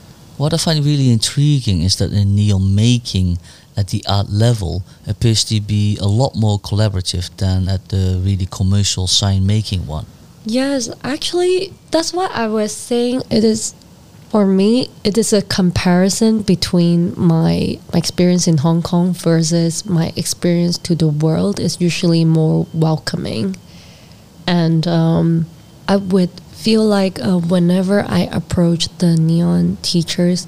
[0.42, 3.38] What I find really intriguing is that the neon making
[3.78, 8.48] at the art level appears to be a lot more collaborative than at the really
[8.50, 10.08] commercial sign making one.
[10.44, 13.22] Yes, actually, that's what I was saying.
[13.30, 13.76] It is,
[14.30, 20.12] for me, it is a comparison between my, my experience in Hong Kong versus my
[20.16, 23.58] experience to the world is usually more welcoming.
[24.48, 25.46] And um,
[25.88, 26.32] I would
[26.62, 30.46] feel like uh, whenever I approach the neon teachers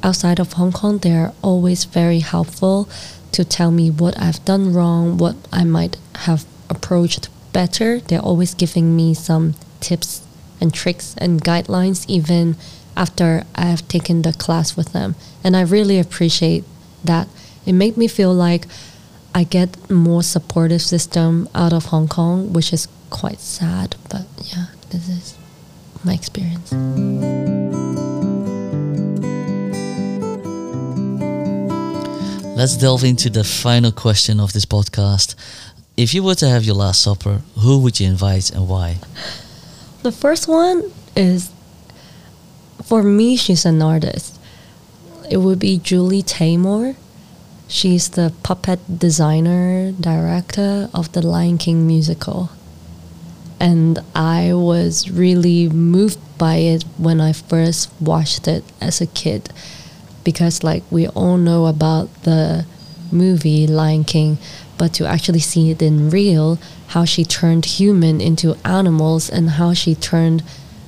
[0.00, 2.88] outside of Hong Kong, they're always very helpful
[3.32, 5.96] to tell me what I've done wrong, what I might
[6.26, 7.98] have approached better.
[7.98, 10.22] They're always giving me some tips
[10.60, 12.56] and tricks and guidelines, even
[12.96, 15.16] after I have taken the class with them.
[15.42, 16.62] And I really appreciate
[17.04, 17.26] that.
[17.66, 18.66] It made me feel like
[19.34, 23.96] I get more supportive system out of Hong Kong, which is quite sad.
[24.08, 25.36] But yeah, this is
[26.06, 26.72] my experience.
[32.56, 35.34] Let's delve into the final question of this podcast.
[35.96, 38.96] If you were to have your last supper, who would you invite and why?
[40.02, 41.50] The first one is
[42.86, 44.38] for me, she's an artist.
[45.28, 46.94] It would be Julie Taymor.
[47.68, 52.50] She's the puppet designer, director of the Lion King musical.
[53.58, 59.50] And I was really moved by it when I first watched it as a kid
[60.26, 62.66] because like we all know about the
[63.12, 64.38] movie Lion King,
[64.76, 69.72] but to actually see it in real, how she turned human into animals and how
[69.72, 70.42] she turned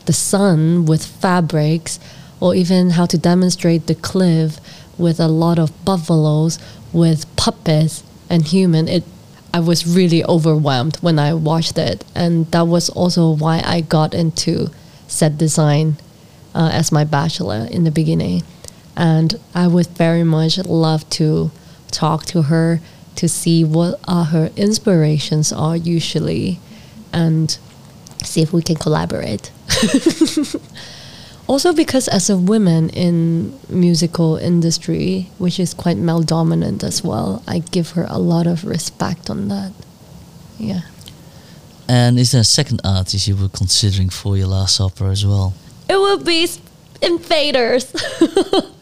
[0.06, 2.00] the sun with fabrics,
[2.40, 4.58] or even how to demonstrate the cliff
[4.98, 6.58] with a lot of buffaloes
[6.92, 8.88] with puppets and human.
[8.88, 9.04] It
[9.52, 14.14] I was really overwhelmed when I watched it, and that was also why I got
[14.14, 14.70] into
[15.06, 15.96] set design
[16.54, 18.42] uh, as my bachelor in the beginning
[18.98, 21.52] and I would very much love to
[21.92, 22.80] talk to her
[23.14, 26.58] to see what are her inspirations are usually
[27.12, 27.56] and
[28.24, 29.52] see if we can collaborate.
[31.48, 37.42] also because as a woman in musical industry, which is quite male dominant as well,
[37.48, 39.72] I give her a lot of respect on that.
[40.58, 40.82] Yeah.
[41.88, 45.54] And is there a second artist you were considering for your last opera as well?
[45.88, 46.46] It would be
[47.00, 47.92] Invaders.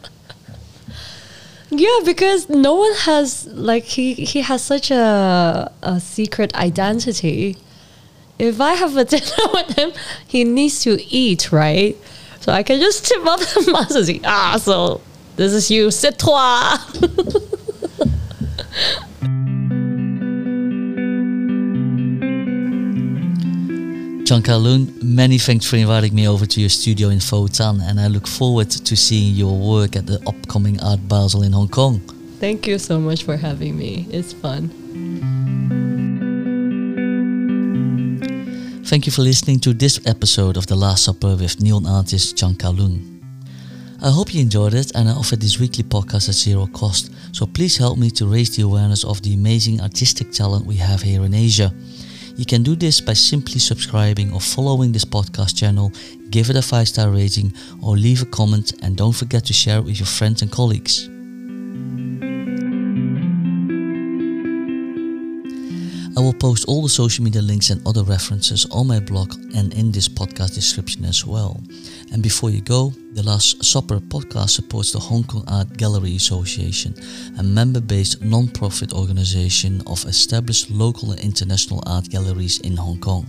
[1.69, 7.57] Yeah, because no one has like he he has such a a secret identity.
[8.39, 9.91] If I have a dinner with him,
[10.25, 11.97] he needs to eat, right?
[12.41, 14.09] So I can just tip up the muscles.
[14.23, 15.01] Ah, so
[15.35, 16.77] this is you, c'est toi.
[24.27, 28.07] Chankalun, many thanks for inviting me over to your studio in Fo Tan, and I
[28.07, 31.99] look forward to seeing your work at the upcoming Art Basel in Hong Kong.
[32.39, 34.05] Thank you so much for having me.
[34.11, 34.69] It's fun.
[38.87, 43.21] Thank you for listening to this episode of The Last Supper with neon artist Chankalun.
[44.01, 47.45] I hope you enjoyed it and I offer this weekly podcast at zero cost, so
[47.45, 51.25] please help me to raise the awareness of the amazing artistic talent we have here
[51.25, 51.73] in Asia.
[52.37, 55.91] You can do this by simply subscribing or following this podcast channel,
[56.29, 57.51] give it a 5 star rating,
[57.83, 61.09] or leave a comment, and don't forget to share it with your friends and colleagues.
[66.17, 69.71] I will post all the social media links and other references on my blog and
[69.75, 71.61] in this podcast description as well.
[72.11, 76.95] And before you go, the Last Supper podcast supports the Hong Kong Art Gallery Association,
[77.37, 82.99] a member based non profit organization of established local and international art galleries in Hong
[82.99, 83.27] Kong.